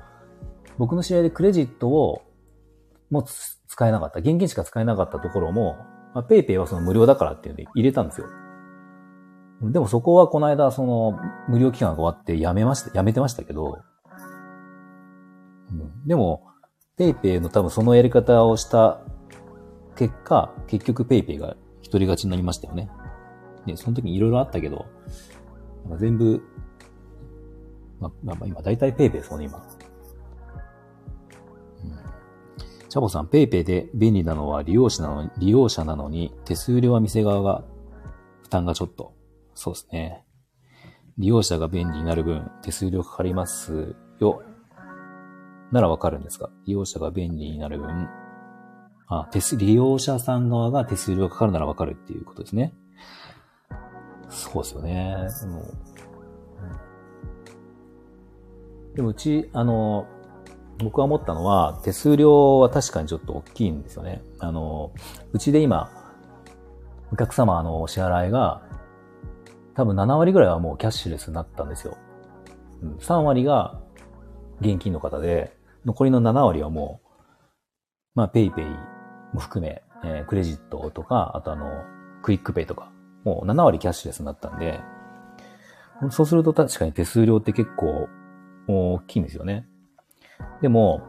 [0.78, 2.22] 僕の試合でクレジットを
[3.10, 3.24] もう
[3.68, 4.20] 使えなかった。
[4.20, 5.76] 現金しか使えなかったところも、
[6.14, 8.26] まあ、ペイペイはその無料だからっていうので入れたんですよ。
[9.62, 13.78] でもそこはこの間、その、無料期間が終わってやめました、やめてましたけど、
[15.70, 16.46] うん、でも、
[16.98, 19.00] ペイペイの多分そのやり方をした
[19.96, 22.90] 結果、結局ペイペイが一人勝ちになりましたよね。
[23.66, 24.86] ね、その時にいろいろあったけど、
[25.84, 26.42] なんか全部、
[28.00, 29.58] ま、まあ、今、だいたいペイペイですもんね、今。
[29.58, 32.88] うん。
[32.88, 37.64] チャボさん、ペイペイで便利なのは利用者なのに、利用者なのに、手数料は店側が
[38.42, 39.14] 負担がちょっと、
[39.54, 40.24] そうですね。
[41.18, 44.42] 利用者が便利になる分、手数料かかりますよ。
[45.72, 48.08] ならわかるんですか利用者が便利になる分、
[49.08, 52.74] あ、手数、利用者さん側が手数料かかるならわかるっていうことですね。
[54.28, 55.28] そうですよね。
[55.40, 55.62] でも、
[58.94, 60.06] でもうち、あの、
[60.78, 64.22] 僕が思ったのは、手数料は確かにちょっと大きいんですよね。
[64.38, 64.92] あの、
[65.32, 65.90] うちで今、
[67.12, 68.62] お客様のお支払いが、
[69.74, 71.96] 多分7割ぐらいはもうキャッシュレスになったんですよ。
[73.00, 73.80] 3割が
[74.60, 77.08] 現金の方で、残りの7割はもう、
[78.14, 78.64] まあ、ペイペイ
[79.34, 81.84] も含め、えー、クレジットとか、あとあの、
[82.22, 82.90] クイックペイとか、
[83.26, 84.78] もう7割キャッシュレスになったんで、
[86.10, 88.08] そうすると確かに手数料って結構
[88.68, 89.66] 大きいんですよね。
[90.62, 91.02] でも、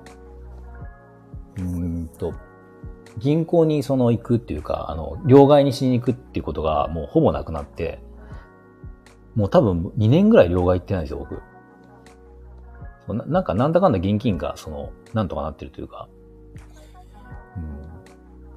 [1.59, 2.33] うんと、
[3.19, 7.99] 銀行にその行くっていうか、あの、両替にしに行くっていうことがもうほぼなくなって、
[9.35, 11.39] もう多分2年ぐらい両替行ってないんですよ、僕。
[13.13, 16.09] ななんかなんだかんだ現金が、その、なんとかなってるというか、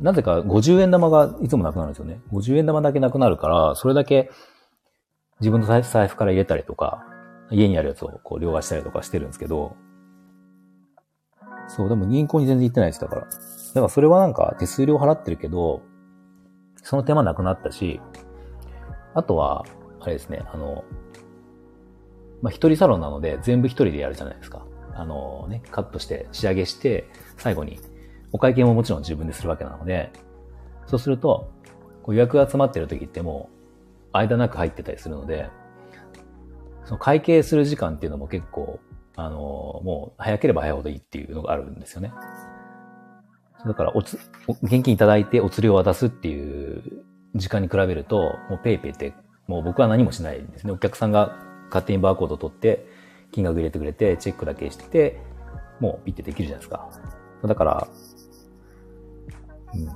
[0.00, 2.20] なぜか50円玉がいつもなくなるんですよね。
[2.32, 4.30] 50円玉だけなくなるから、それだけ
[5.40, 7.04] 自分の財布から入れたりとか、
[7.50, 9.76] 家にあるやつをこう両替したりとかしてるんですけど、
[11.68, 13.22] そう、でも銀行に全然行ってないです、だから。
[13.22, 15.82] だからそれはなんか手数料払ってるけど、
[16.82, 18.00] その手間なくなったし、
[19.14, 19.64] あとは、
[20.00, 20.84] あれですね、あの、
[22.42, 24.64] まあ、一人サロンなので全部一人でやるじゃないですか。
[24.94, 27.78] あのね、カットして仕上げして、最後に
[28.32, 30.12] お会計ももちろん自分でするわけなので、
[30.86, 31.52] そうすると、
[32.02, 33.60] こう予約が集まってる時ってもう、
[34.12, 35.48] 間なく入ってたりするので、
[36.84, 38.80] その会計する時間っていうのも結構、
[39.16, 42.12] あの、もう早ければ早いほどいいっていうのがあるんですよね。
[43.64, 44.18] だからおつ、
[44.62, 49.12] 現金いただいてお釣りを渡すっていう時間に比べると、もうペイペイって
[49.46, 50.72] もう僕は何もしないんですね。
[50.72, 51.36] お客さんが
[51.68, 52.86] 勝手にバーコード取って、
[53.32, 55.20] 金額入れてくれて、チェックだけして、
[55.80, 56.88] もうピッてできるじゃないですか。
[57.44, 57.88] だから、
[59.74, 59.86] うん。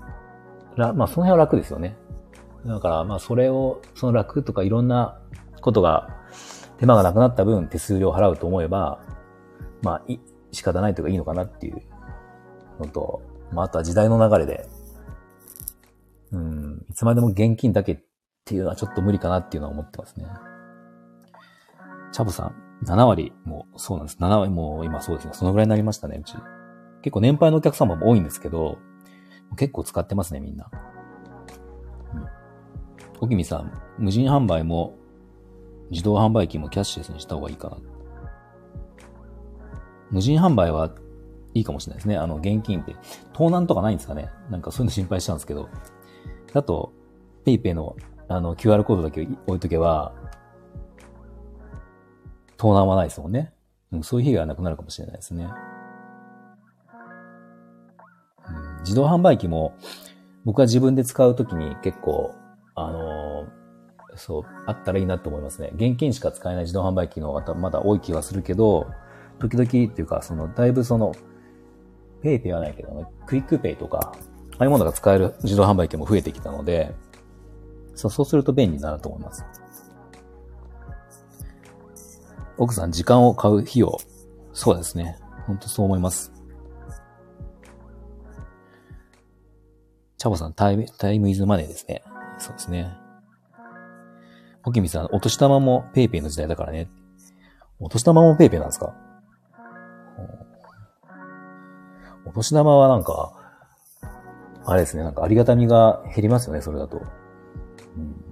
[0.96, 1.96] まあその辺は楽ですよね。
[2.66, 5.20] だからまあそれを、その楽とかいろんな
[5.60, 6.08] ことが、
[6.78, 9.00] 手間がなくなった分手数料払うと思えば、
[9.82, 10.18] まあい、
[10.52, 11.82] 仕方ないというかいいのかなっていう
[12.80, 14.68] のと、まああとは時代の流れで、
[16.32, 17.98] うん、いつまでも現金だけっ
[18.44, 20.26] ていうのはちょっと無理かなっていうのは思ってますね。
[22.12, 24.18] チャボさん、7割もそうなんです。
[24.20, 25.34] 7割も今そうですね。
[25.34, 26.34] そのぐらいになりましたね、うち。
[27.02, 28.78] 結構年配のお客様も多いんですけど、
[29.54, 30.70] 結構使ってますね、みんな。
[32.14, 32.28] うん。
[33.20, 34.96] おきみさん、無人販売も
[35.90, 37.76] 自動販売機もキャッシュレスにした方がいいかな。
[40.10, 40.94] 無人販売は
[41.54, 42.16] いいかもしれないですね。
[42.16, 42.94] あの、現金って。
[43.32, 45.68] 盗難とかないんですかねなんかそういうの心配したんですけど。
[46.52, 46.92] だと、
[47.44, 47.96] ペイペイの
[48.28, 50.12] あの QR コードだけ置いとけば、
[52.56, 53.52] 盗難はないですもんね。
[53.92, 55.48] うん、そういう被害はなくなるかもしれないですね。
[58.84, 59.74] 自動販売機も、
[60.44, 62.34] 僕は自分で使うときに結構、
[62.74, 65.70] あのー、そう、あったらいいなと思いますね。
[65.74, 68.86] 現金しか使えない自動販売機の方まだ多い気はするけど、
[69.40, 71.12] 時々っていうか、その、だいぶその、
[72.22, 74.12] ペイペイはないけどね、クイックペイとか、
[74.52, 76.94] ああいうものが使える自動販売機も増えてきたので、
[77.94, 79.44] そう、そうすると便利になると思います。
[82.56, 83.98] 奥さん、時間を買う費用。
[84.52, 85.18] そうですね。
[85.46, 86.33] ほんとそう思います。
[90.24, 92.02] チャボさん、 time、time is money ですね。
[92.38, 92.96] そうですね。
[94.64, 96.88] おきみさん、お年玉もペイペイの時代だからね。
[97.78, 98.94] お年玉もペイペイなんですか？
[102.24, 103.34] お年玉はなんか、
[104.64, 107.02] あれですね、なんかありがたみが減りますよね、それだと。
[107.98, 108.24] うん。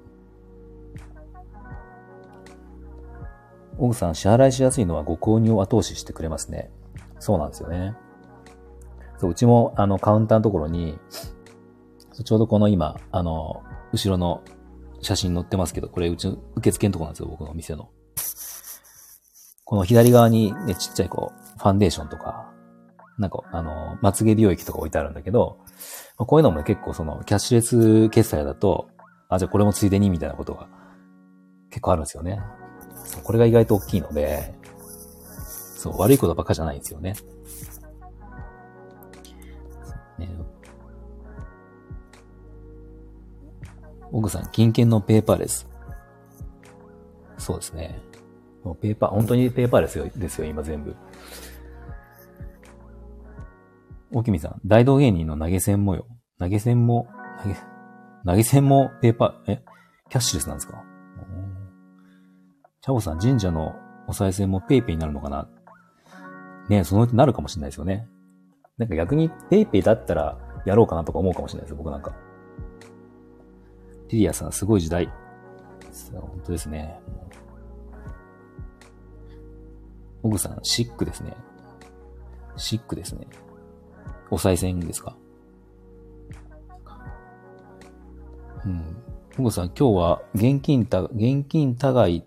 [3.76, 6.70] 奥さん、支払いしやすいのはご購入を後押ししてくれますね。
[7.18, 7.94] そうなんですよね。
[9.18, 10.98] そう、うちも、あの、カウンターのところに、
[12.24, 14.42] ちょうどこの今、あの、後ろの
[15.00, 17.90] 写真載ってますけど、これうちの受付のとこなんですよ、僕のお店の。
[19.64, 22.52] この左側にね、ちっちゃいこう、ファンデーションとか、
[23.18, 25.58] なんか、あの、まつげ美容液とか置いてあるんだけど、
[26.16, 28.88] こういうのも結構その、キャッシュレス決済だと、
[29.28, 30.68] あ、じゃあこれもついでにみたいなことが
[31.70, 32.40] 結構あるんですよね。
[33.22, 34.54] これが意外と大きいので、
[35.82, 37.14] そう、悪いことばっかじゃないんですよね。
[40.18, 40.28] ね
[44.12, 45.66] 奥さん、金券のペーパーレス。
[47.38, 47.98] そうですね。
[48.62, 50.94] もうペーパー、本当にペーパーレスですよ、今全部。
[54.12, 56.06] おきみさん、大道芸人の投げ銭もよ。
[56.38, 57.08] 投げ銭も、
[57.42, 57.56] 投げ、
[58.26, 59.64] 投げ銭もペイペイ、え、
[60.10, 60.84] キャッシュレスなんですか？
[62.82, 63.74] チャボさん、神社の
[64.06, 65.48] お賽銭もペイペイになるのかな？
[66.68, 68.06] ねそのうちなるかもしれないですよね。
[68.76, 72.14] なんか逆にペイペイだったらやろうかなとか思うかもしれないです、僕なんか。
[74.12, 75.10] リリアさん、すごい時代。
[76.12, 77.00] 本当ですね。
[80.22, 81.34] オグさん、シックですね。
[82.56, 83.26] シックですね。
[84.30, 85.16] お賽銭ですか？
[88.64, 89.02] うん。
[89.38, 92.24] オグさん、今日は現金た、現金互い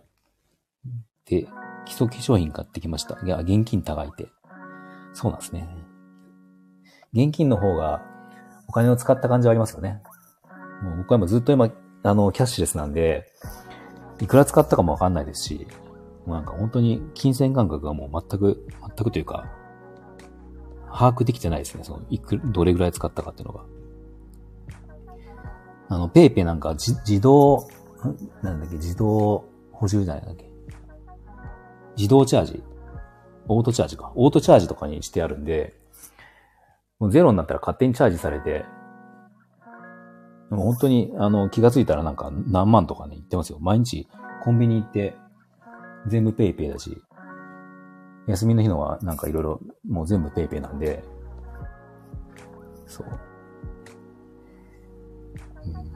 [1.26, 1.48] で
[1.86, 3.20] 基礎化粧品買ってきました。
[3.24, 4.28] いや、現金互いて。
[5.14, 5.70] そうなんですね。
[7.14, 8.02] 現金の方が
[8.68, 10.02] お金を使った感じはありますよね。
[10.82, 11.70] もう僕は今ずっと今、
[12.04, 13.32] あの、キャッシュレスなんで、
[14.20, 15.68] いくら使ったかもわかんないですし、
[16.26, 19.46] もうなんか本当に金銭感覚がもう全く、全くというか、
[20.92, 21.84] 把握できてないですね。
[21.84, 23.66] その、いく、どれぐらい使ったかっていうのが。
[25.90, 27.68] あの、ペイペイなんか自動、
[28.42, 30.50] なんだっけ、自動補充じゃないんだっけ。
[31.98, 32.64] 自動チャージ。
[33.48, 34.12] オートチャージか。
[34.16, 35.76] オートチャージとかにしてあるんで、
[37.00, 38.66] もうゼロになったら勝手にチャージされて、
[40.50, 43.60] でも本当に、あの、気がついたらなんか何万とかね、言ってますよ。
[43.60, 44.08] 毎日
[44.44, 45.16] コンビニ行って、
[46.08, 47.02] 全部ペイペイだし、
[48.28, 51.04] 休みの日のはなんかいろいろもう全部ペイペイなんで、
[52.86, 53.08] そう。
[55.66, 55.92] うん。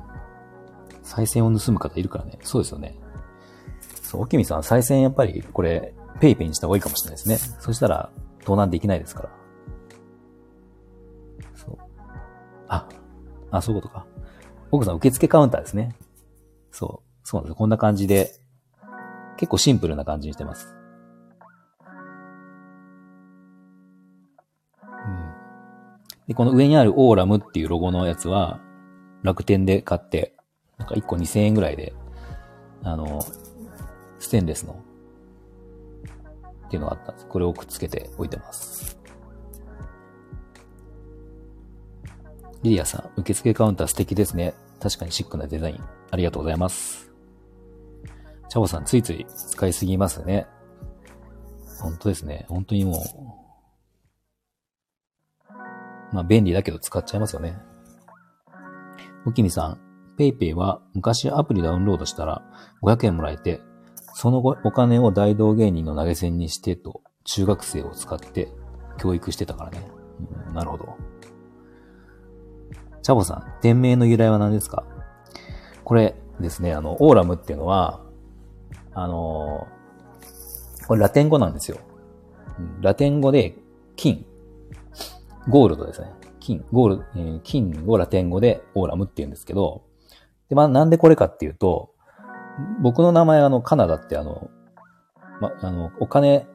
[1.03, 2.39] 賽銭を盗む方いるからね。
[2.41, 2.95] そうですよね。
[4.01, 7.37] そう、おきみさん、賽銭やっぱりこれ、ペイペイにした方がいいかもしれないですね。
[7.59, 8.09] そしたら、
[8.43, 9.29] 盗難できないですから。
[11.55, 11.77] そう。
[12.67, 12.87] あ、
[13.51, 14.05] あ、そういうことか。
[14.72, 15.95] 奥さん受付カウンターですね。
[16.72, 17.28] そう。
[17.28, 17.57] そうなんです。
[17.57, 18.32] こんな感じで、
[19.38, 20.76] 結構シンプルな感じにしてます。
[24.84, 25.34] うん。
[26.28, 28.59] で、この上にあるオーラムっていうロゴのやつは、
[29.24, 30.36] 楽天で買って、
[30.78, 31.93] なんか1個2000円ぐらいで、
[32.84, 33.22] あの、
[34.20, 34.74] ステンレスの、
[36.67, 37.28] っていうのがあったんです。
[37.28, 38.99] これをくっつけて置いてます。
[42.62, 44.53] リリアさん、受付カウンター素敵ですね。
[44.82, 45.84] 確かにシックなデザイン。
[46.12, 47.10] ありがとうございます。
[48.49, 50.47] チャボさん、ついつい使いすぎますね。
[51.82, 52.45] 本当ですね。
[52.49, 53.03] 本当にもう、
[56.14, 57.57] まあ便利だけど使っちゃいますよね。
[59.26, 59.80] おきみさん、
[60.18, 62.41] ペイペイは昔アプリダウンロードしたら
[62.82, 63.62] 500円もらえて、
[64.16, 68.49] その後お金を大道芸人の投げ銭にしてと中学生を使って
[68.97, 69.89] 教育してたからね。
[70.47, 71.09] うん、なるほど。
[73.01, 74.83] チャボさん、店名の由来は何ですか？
[75.83, 78.01] これですね、あの、オーラムっていうのは、
[78.93, 79.67] あの
[80.87, 81.77] これラテン語なんですよ。
[82.81, 83.55] ラテン語で
[83.95, 84.25] 金、
[85.47, 86.11] ゴールドですね。
[86.39, 89.83] 金、ゴール、えー、金をラテン語でオーラムって言うんですけど、
[90.49, 91.93] で、まあ、なんでこれかっていうと、
[92.81, 94.49] 僕の名前はあの、カナダってあの、
[95.39, 96.47] ま、あの、お金、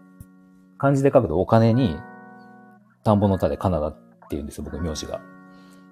[0.79, 1.97] 漢字で書くとお金に、
[3.05, 3.99] 田んぼの田でカナダって
[4.31, 5.21] 言うんですよ、僕の名字が。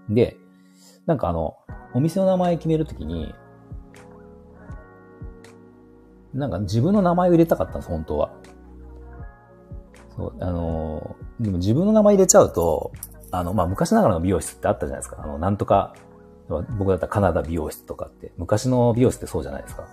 [0.09, 0.36] で、
[1.07, 1.57] なんかあの、
[1.94, 3.34] お店の名前決めるときに、
[6.32, 8.32] なんか自分の名前を入れたかったんです、本当は。
[10.16, 12.92] そう、あのでも自分の名前入れちゃうと、
[13.30, 15.22] あの、まあ、昔ながらの美容室ってあったじゃないですか。
[15.22, 15.94] あの、なんとか、
[16.78, 19.86] 僕だったらカナダ美容室とかって、昔の美容室ってそうじゃないですか。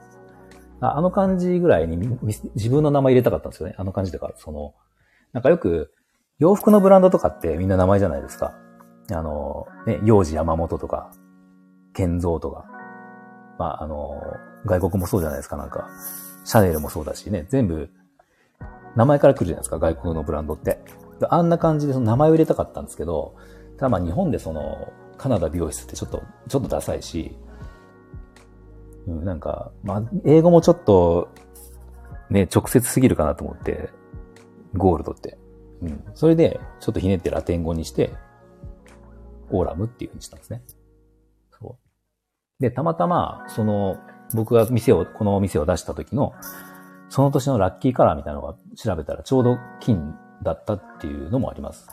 [0.82, 1.98] あの感じぐらいに
[2.56, 3.76] 自分の名前入れたかったんですよね。
[3.78, 4.74] あの感じとか、その、
[5.34, 5.94] なんかよく、
[6.38, 8.54] 洋服のブランドとかってみんな名前じゃないですか。
[9.16, 11.12] あの、ね、幼児山本とか、
[11.94, 12.66] 健三とか。
[13.58, 14.22] まあ、あの、
[14.66, 15.90] 外国もそうじゃないですか、なんか。
[16.46, 17.90] シャネルもそうだしね、全部、
[18.96, 20.80] 名前から来るじゃないですか、外国のブランドって。
[21.30, 23.36] あんな感じでその名前を入れたかったんですけど、
[23.78, 27.38] ただまあ日本でその、カナダ美容室ってちょっと、ちょっとダサいし、
[29.08, 31.30] うん、なんか、まあ、英語もちょっと、
[32.30, 33.90] ね、直接すぎるかなと思って、
[34.76, 35.38] ゴールドって。
[35.82, 36.04] うん。
[36.14, 38.14] それで、ちょっとひねってラテン語にして、
[39.52, 40.64] オーラムっていう風にしたんですね。
[41.60, 42.62] そう。
[42.62, 43.98] で、たまたま、その、
[44.34, 46.34] 僕が店を、このお店を出した時の、
[47.10, 51.88] その年のラッキーカラーみたいなのが調べたらちょうど金だったっていうのもあります。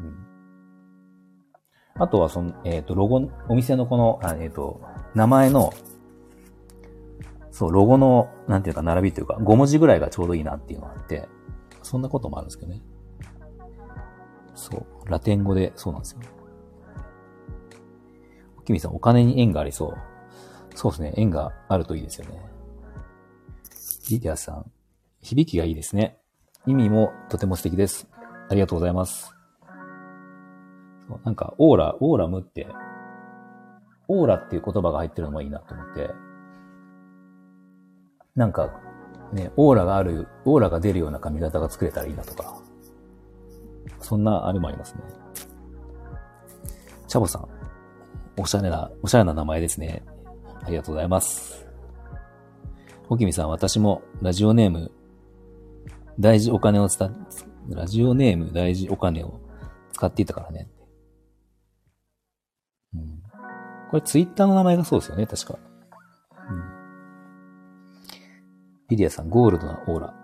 [0.00, 2.02] うん。
[2.02, 4.80] あとは、その、えっ、ー、と、ロゴ、お店のこの、えっ、ー、と、
[5.14, 5.72] 名前の、
[7.50, 11.28] そう、ロゴの、なんていうか、並びというか、5文字ぐらいがちょうどいいなっていうのがあって、
[11.82, 12.80] そんなこともあるんですけどね。
[14.58, 16.20] そう、ラテン語でそうなんですよ。
[18.58, 19.96] おきみさん、お金に縁がありそう。
[20.74, 22.42] そうですね、縁があるといいですよね。
[24.10, 24.70] リディアさん、
[25.20, 26.18] 響きがいいですね。
[26.66, 28.08] 意味もとても素敵です。
[28.50, 29.32] ありがとうございます。
[31.08, 32.66] そうなんか、オーラ、オーラムって、
[34.08, 36.10] オーラっていう言葉が入ってるのもいいなと思って、
[38.34, 38.80] なんか、
[39.32, 42.60] ね、オーラがある、オーラが出るような髪型が作れたらいいなとか、
[44.00, 45.02] そんなあれもありますね。
[47.06, 47.48] チャボさん、
[48.36, 50.02] おしゃれな、おしゃれな名前ですね。
[50.62, 51.66] ありがとうございます。
[53.08, 54.90] おきみさん、私もラジオネーム、
[56.20, 57.14] 大事お金を伝
[57.70, 59.40] ラジオネーム大事お金を
[59.92, 60.68] 使っていたからね。
[62.94, 63.22] うん。
[63.90, 65.58] これツイッターの名前がそうですよね、確か。
[68.90, 68.96] うん。
[68.96, 70.14] リアさん、ゴールドなオーラ。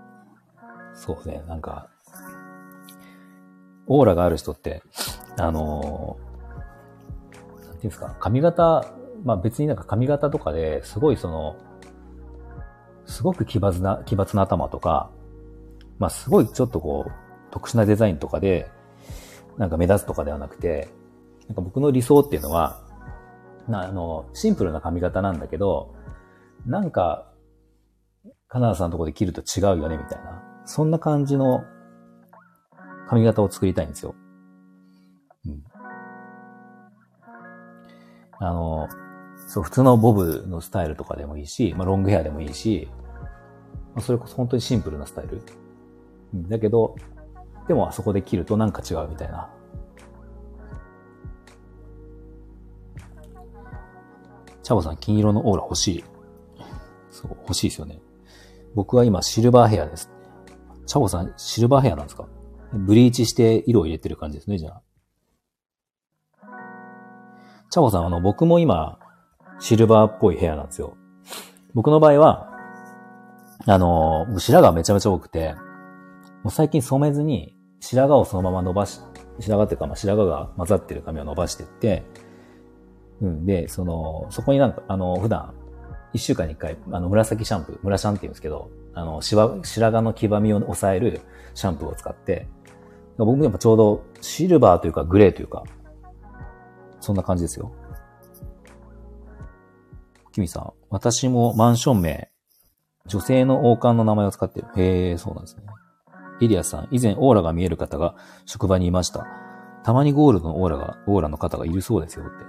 [0.94, 1.90] そうね、なんか、
[3.86, 4.82] オーラがある人って、
[5.36, 8.92] あのー、なんていうんですか、髪型、
[9.24, 11.56] まあ別になんか髪型とかですごいその、
[13.06, 15.10] すごく奇抜な、奇抜な頭とか、
[15.98, 17.12] まあすごいちょっとこう、
[17.50, 18.70] 特殊なデザインとかで、
[19.58, 20.88] なんか目立つとかではなくて、
[21.46, 22.80] なんか僕の理想っていうのは、
[23.68, 25.94] なあの、シンプルな髪型なんだけど、
[26.66, 27.30] なんか、
[28.48, 30.42] カナダさんのとこで切ると違うよね、みたいな。
[30.64, 31.64] そんな感じの
[33.08, 34.14] 髪型を作りたいんですよ。
[35.46, 35.64] うん。
[38.40, 38.88] あの、
[39.46, 42.88] そう、普通のボブのスタイルとかでもいいし、まあ、ロングヘアでもいいし、
[43.94, 45.42] まあ、それこそ本当にシンプルなスタイル。
[46.34, 46.96] うん、だけど、
[47.68, 49.50] でもあそこで切るとなんか違うみたいな。
[54.62, 56.04] チャボさん、金色のオーラ欲しい。
[57.10, 58.00] そう、欲しいですよね。
[58.74, 60.10] 僕は今シルバーヘアです。
[60.86, 62.26] チャボさん、シルバーヘアなんですか？
[62.74, 64.82] ブリーチして色を入れてる感じですね、じゃあ。
[67.70, 68.98] チャボさん、あの、僕も今、
[69.60, 70.96] シルバーっぽいヘアなんですよ。
[71.72, 72.50] 僕の場合は、
[73.66, 75.54] あの、白髪めちゃめちゃ多くて、
[76.42, 79.00] もう最近染めずに、白髪をそのまま伸ばし、
[79.40, 82.04] 白髪っていうか、まあ、白髪が混ざってる髪を伸ばしてって、
[83.20, 83.46] うん。
[83.46, 85.54] で、その、そこになんか、あの、普段、
[86.12, 91.20] 一週間に一回、あの、紫シャンプー、紫シャンって言うんですけど、あの、白髪の黄ばみを抑える
[91.54, 92.46] シャンプーを使って、
[93.16, 95.62] 僕もやっぱちょうどシルバーというかグレーというか、
[97.00, 97.72] そんな感じですよ。
[100.32, 102.30] キミさん、私もマンション名、
[103.06, 104.66] 女性の王冠の名前を使ってる。
[104.76, 105.62] へえ、そうなんですね。
[106.40, 109.26] イリアさん、以前オーラが見える方が職場にいました。
[109.84, 112.44] たまにゴールドのオーラが、オーラの方がいるそうですよって。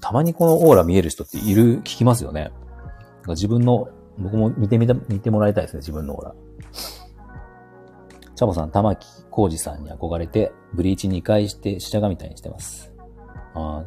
[0.00, 2.52] たまにこのオーラ見える人っている、聞きますよね。
[3.28, 3.88] 自分の、
[4.18, 6.34] 僕も見てみた、見てもらいたいですね、自分のオーラ。
[8.42, 12.92] チャボさん、玉木浩二さんに憧れて、ブリーチ2回して白髪みたいにしてます。
[13.54, 13.84] あ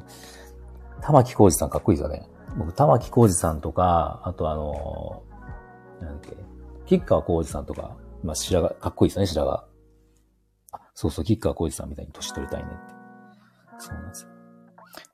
[1.01, 2.29] 玉木浩二さんかっこいいですよね。
[2.57, 6.37] 僕、玉木浩二さんとか、あとあのー、なんだっけ、
[6.85, 9.57] 吉川浩二さんとか、まあ、白髪、かっこいいですよね、白髪。
[10.71, 12.95] あ、そうそう、吉川浩二さんみたいに年取りたいねって。
[13.79, 14.29] そうなんですよ。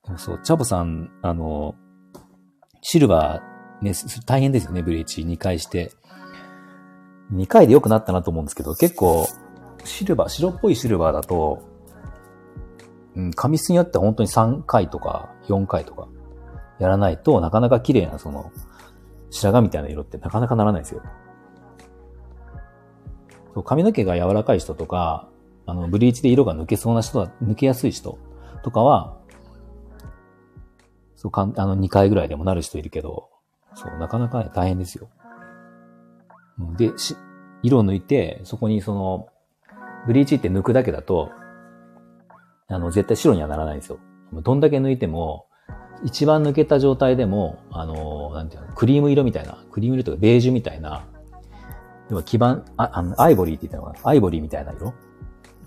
[0.04, 1.74] でもそう、チャボさん、あの、
[2.80, 3.92] シルバー、ね、
[4.24, 5.90] 大変ですよね、ブリーチ2回して。
[7.32, 9.26] 2回で良くなったなと思うんですけど、結構、
[9.84, 11.62] シルバー、白っぽいシルバーだと、
[13.16, 16.08] うん、髪質によっては本当に3回とか4回とか
[16.78, 18.50] やらないとなかなか綺麗なその
[19.30, 21.02] 白髪みたいな色ってなかなかならないですよ。
[23.54, 25.28] そう髪の毛が柔らかい人とか、
[25.66, 28.18] あの、ブリーチで色が抜けそうな人は、抜けやすい人
[28.64, 29.18] とかは、
[31.16, 33.28] そう、かん、あの、2回ぐらいでもなる人いるけど、
[33.74, 35.10] そう、なかなか、ね、大変ですよ。
[36.76, 37.16] で、し、
[37.62, 39.28] 色を抜いて、そこにその、
[40.06, 41.30] ブリーチって抜くだけだと、
[42.68, 43.98] あの、絶対白にはならないんですよ。
[44.32, 45.46] どんだけ抜いても、
[46.04, 51.04] 一番抜けた状態でも、あの、なんていうの、クリーム色みたいな、クリーム色とかベージュみたいな、
[52.10, 54.10] 要は基盤、あ、あの、アイボリーって言ったのかな？
[54.10, 54.92] アイボリーみたいな色？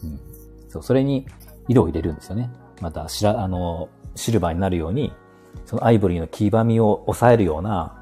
[0.03, 0.19] うん。
[0.67, 1.25] そう、それに
[1.67, 2.51] 色を入れるんですよね。
[2.81, 5.13] また、しら、あの、シルバーになるように、
[5.65, 7.97] そのアイボリーの黄ばみを抑えるような、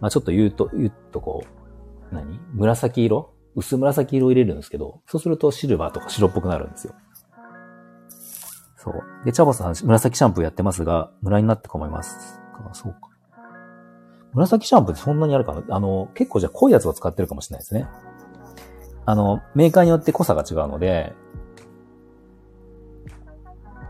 [0.00, 1.57] まあちょっと言うと、言うとこう、
[2.12, 2.40] 何？
[2.54, 3.34] 紫色？
[3.54, 6.94] 薄紫色を入れるんですけど、そうするとシルバーとか白っぽくなるんですよ。
[8.76, 9.02] そう。
[9.24, 12.40] で、チャボさん、紫シャンプーやってますが、ムラになって思います。
[12.54, 13.10] あそうか。
[14.32, 15.62] 紫シャンプーってそんなにあるかな？
[15.74, 17.88] あの、結構じゃあ濃いやつを使ってるかもしれないですね。
[19.04, 21.14] あの、メーカーによって濃さが違うので、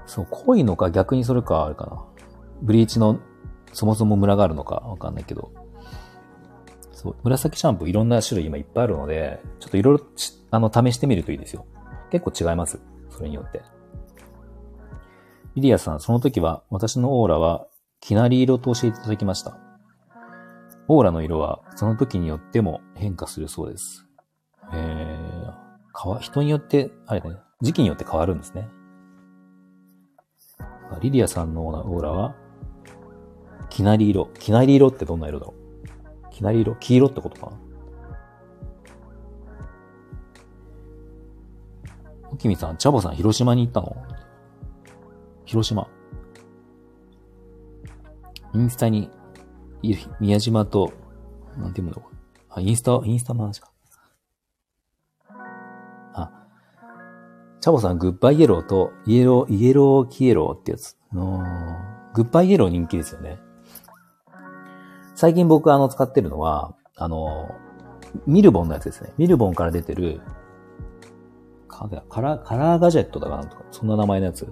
[0.07, 2.05] そう、濃いのか逆にそれかあるかな。
[2.63, 3.21] ブリーチの
[3.73, 5.53] そもそもムラがあるのかわかんないけど。
[6.99, 10.05] そう、紫シャンプーいろんな種類今いっぱいあるので、ちょっといろいろ、
[10.51, 11.65] あの、試してみるといいですよ。
[12.11, 12.81] 結構違います。
[13.11, 13.63] それによって。
[15.55, 17.69] リリアさん、その時は私のオーラは、
[18.01, 19.57] きなり色と教えていただきました。
[20.89, 24.05] オーラの色は、その時によっても変化するそうです。
[24.73, 25.55] えー、
[25.93, 28.69] かわ、人によって、あれね、時期によって変わるんですね。
[31.01, 32.35] リリアさんのオーラは、
[33.71, 34.27] きなり色。
[34.41, 35.68] きなり色ってどんな色だろう？
[36.39, 37.53] きなり色黄色ってことか
[42.31, 43.97] おきみさん、チャボさん、広島に行ったの？
[45.45, 45.89] 広島。
[48.55, 49.11] インスタに、
[50.21, 50.93] 宮島と、
[51.57, 51.95] なんていうの？
[52.51, 53.73] あ、インスタ、インスタの話か。
[56.15, 56.47] あ、
[57.61, 60.97] チャボさん、グッバイイエローと、イエロー、イエローキエローってやつ。
[61.13, 61.19] グ
[62.23, 63.41] ッバイイエロー人気ですよね。
[65.19, 67.53] 最近僕あの使ってるのは、あの、
[68.29, 69.13] ミルボンのやつですね。
[69.19, 70.21] ミルボンから出てる、
[71.67, 74.47] カラー、カラーガジェットだかなんとか、そんな名前のやつ。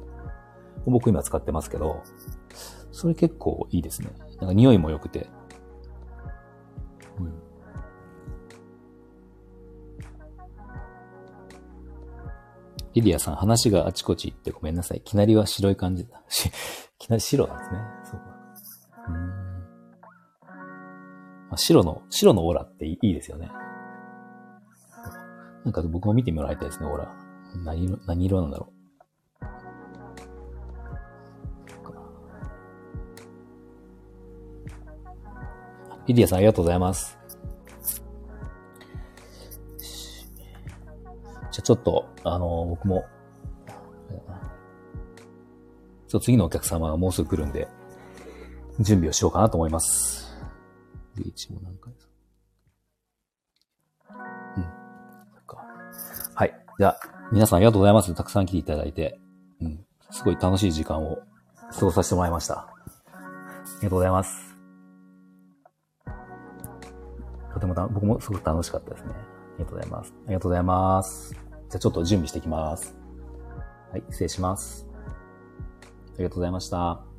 [0.84, 2.02] 僕今使ってますけど、
[2.90, 4.08] それ結構いいですね。
[4.40, 5.28] なんか匂いも良くて。
[7.20, 7.32] うん。
[12.92, 15.00] リリアさん、話があちこち行ってごめんなさい。
[15.00, 16.20] きなりは白い感じだ。
[16.26, 16.50] し、
[16.98, 17.78] きなり白なんですね。
[18.02, 18.35] そうか。
[21.54, 23.50] 白の、白のオーラっていいですよね。
[25.64, 27.14] なんか僕も見てもらいたいですね、オーラ。
[27.64, 28.76] 何色、何色なんだろう。
[36.06, 37.18] リディアさんありがとうございます。
[41.50, 43.04] じゃあちょっと、あの、僕も、
[46.20, 47.66] 次のお客様がもうすぐ来るんで、
[48.78, 50.25] 準備をしようかなと思います。
[51.16, 52.08] リーチも何回です
[54.56, 54.62] うん。
[55.34, 55.64] そっか。
[56.34, 56.54] はい。
[56.78, 57.00] じゃあ、
[57.32, 58.14] 皆さんありがとうございます。
[58.14, 59.18] たくさん来ていただいて。
[59.60, 59.84] うん。
[60.10, 61.18] すごい楽しい時間を
[61.72, 62.54] 過ごさせてもらいました。
[62.54, 62.74] あ
[63.80, 64.56] りがとうございます。
[67.52, 69.12] とても、僕もすごく楽しかったですね。
[69.12, 70.14] ありがとうございます。
[70.26, 71.32] ありがとうございます。
[71.32, 71.42] じゃ
[71.76, 72.96] あちょっと準備していきます。
[73.90, 74.86] はい、失礼します。
[76.14, 77.15] ありがとうございました。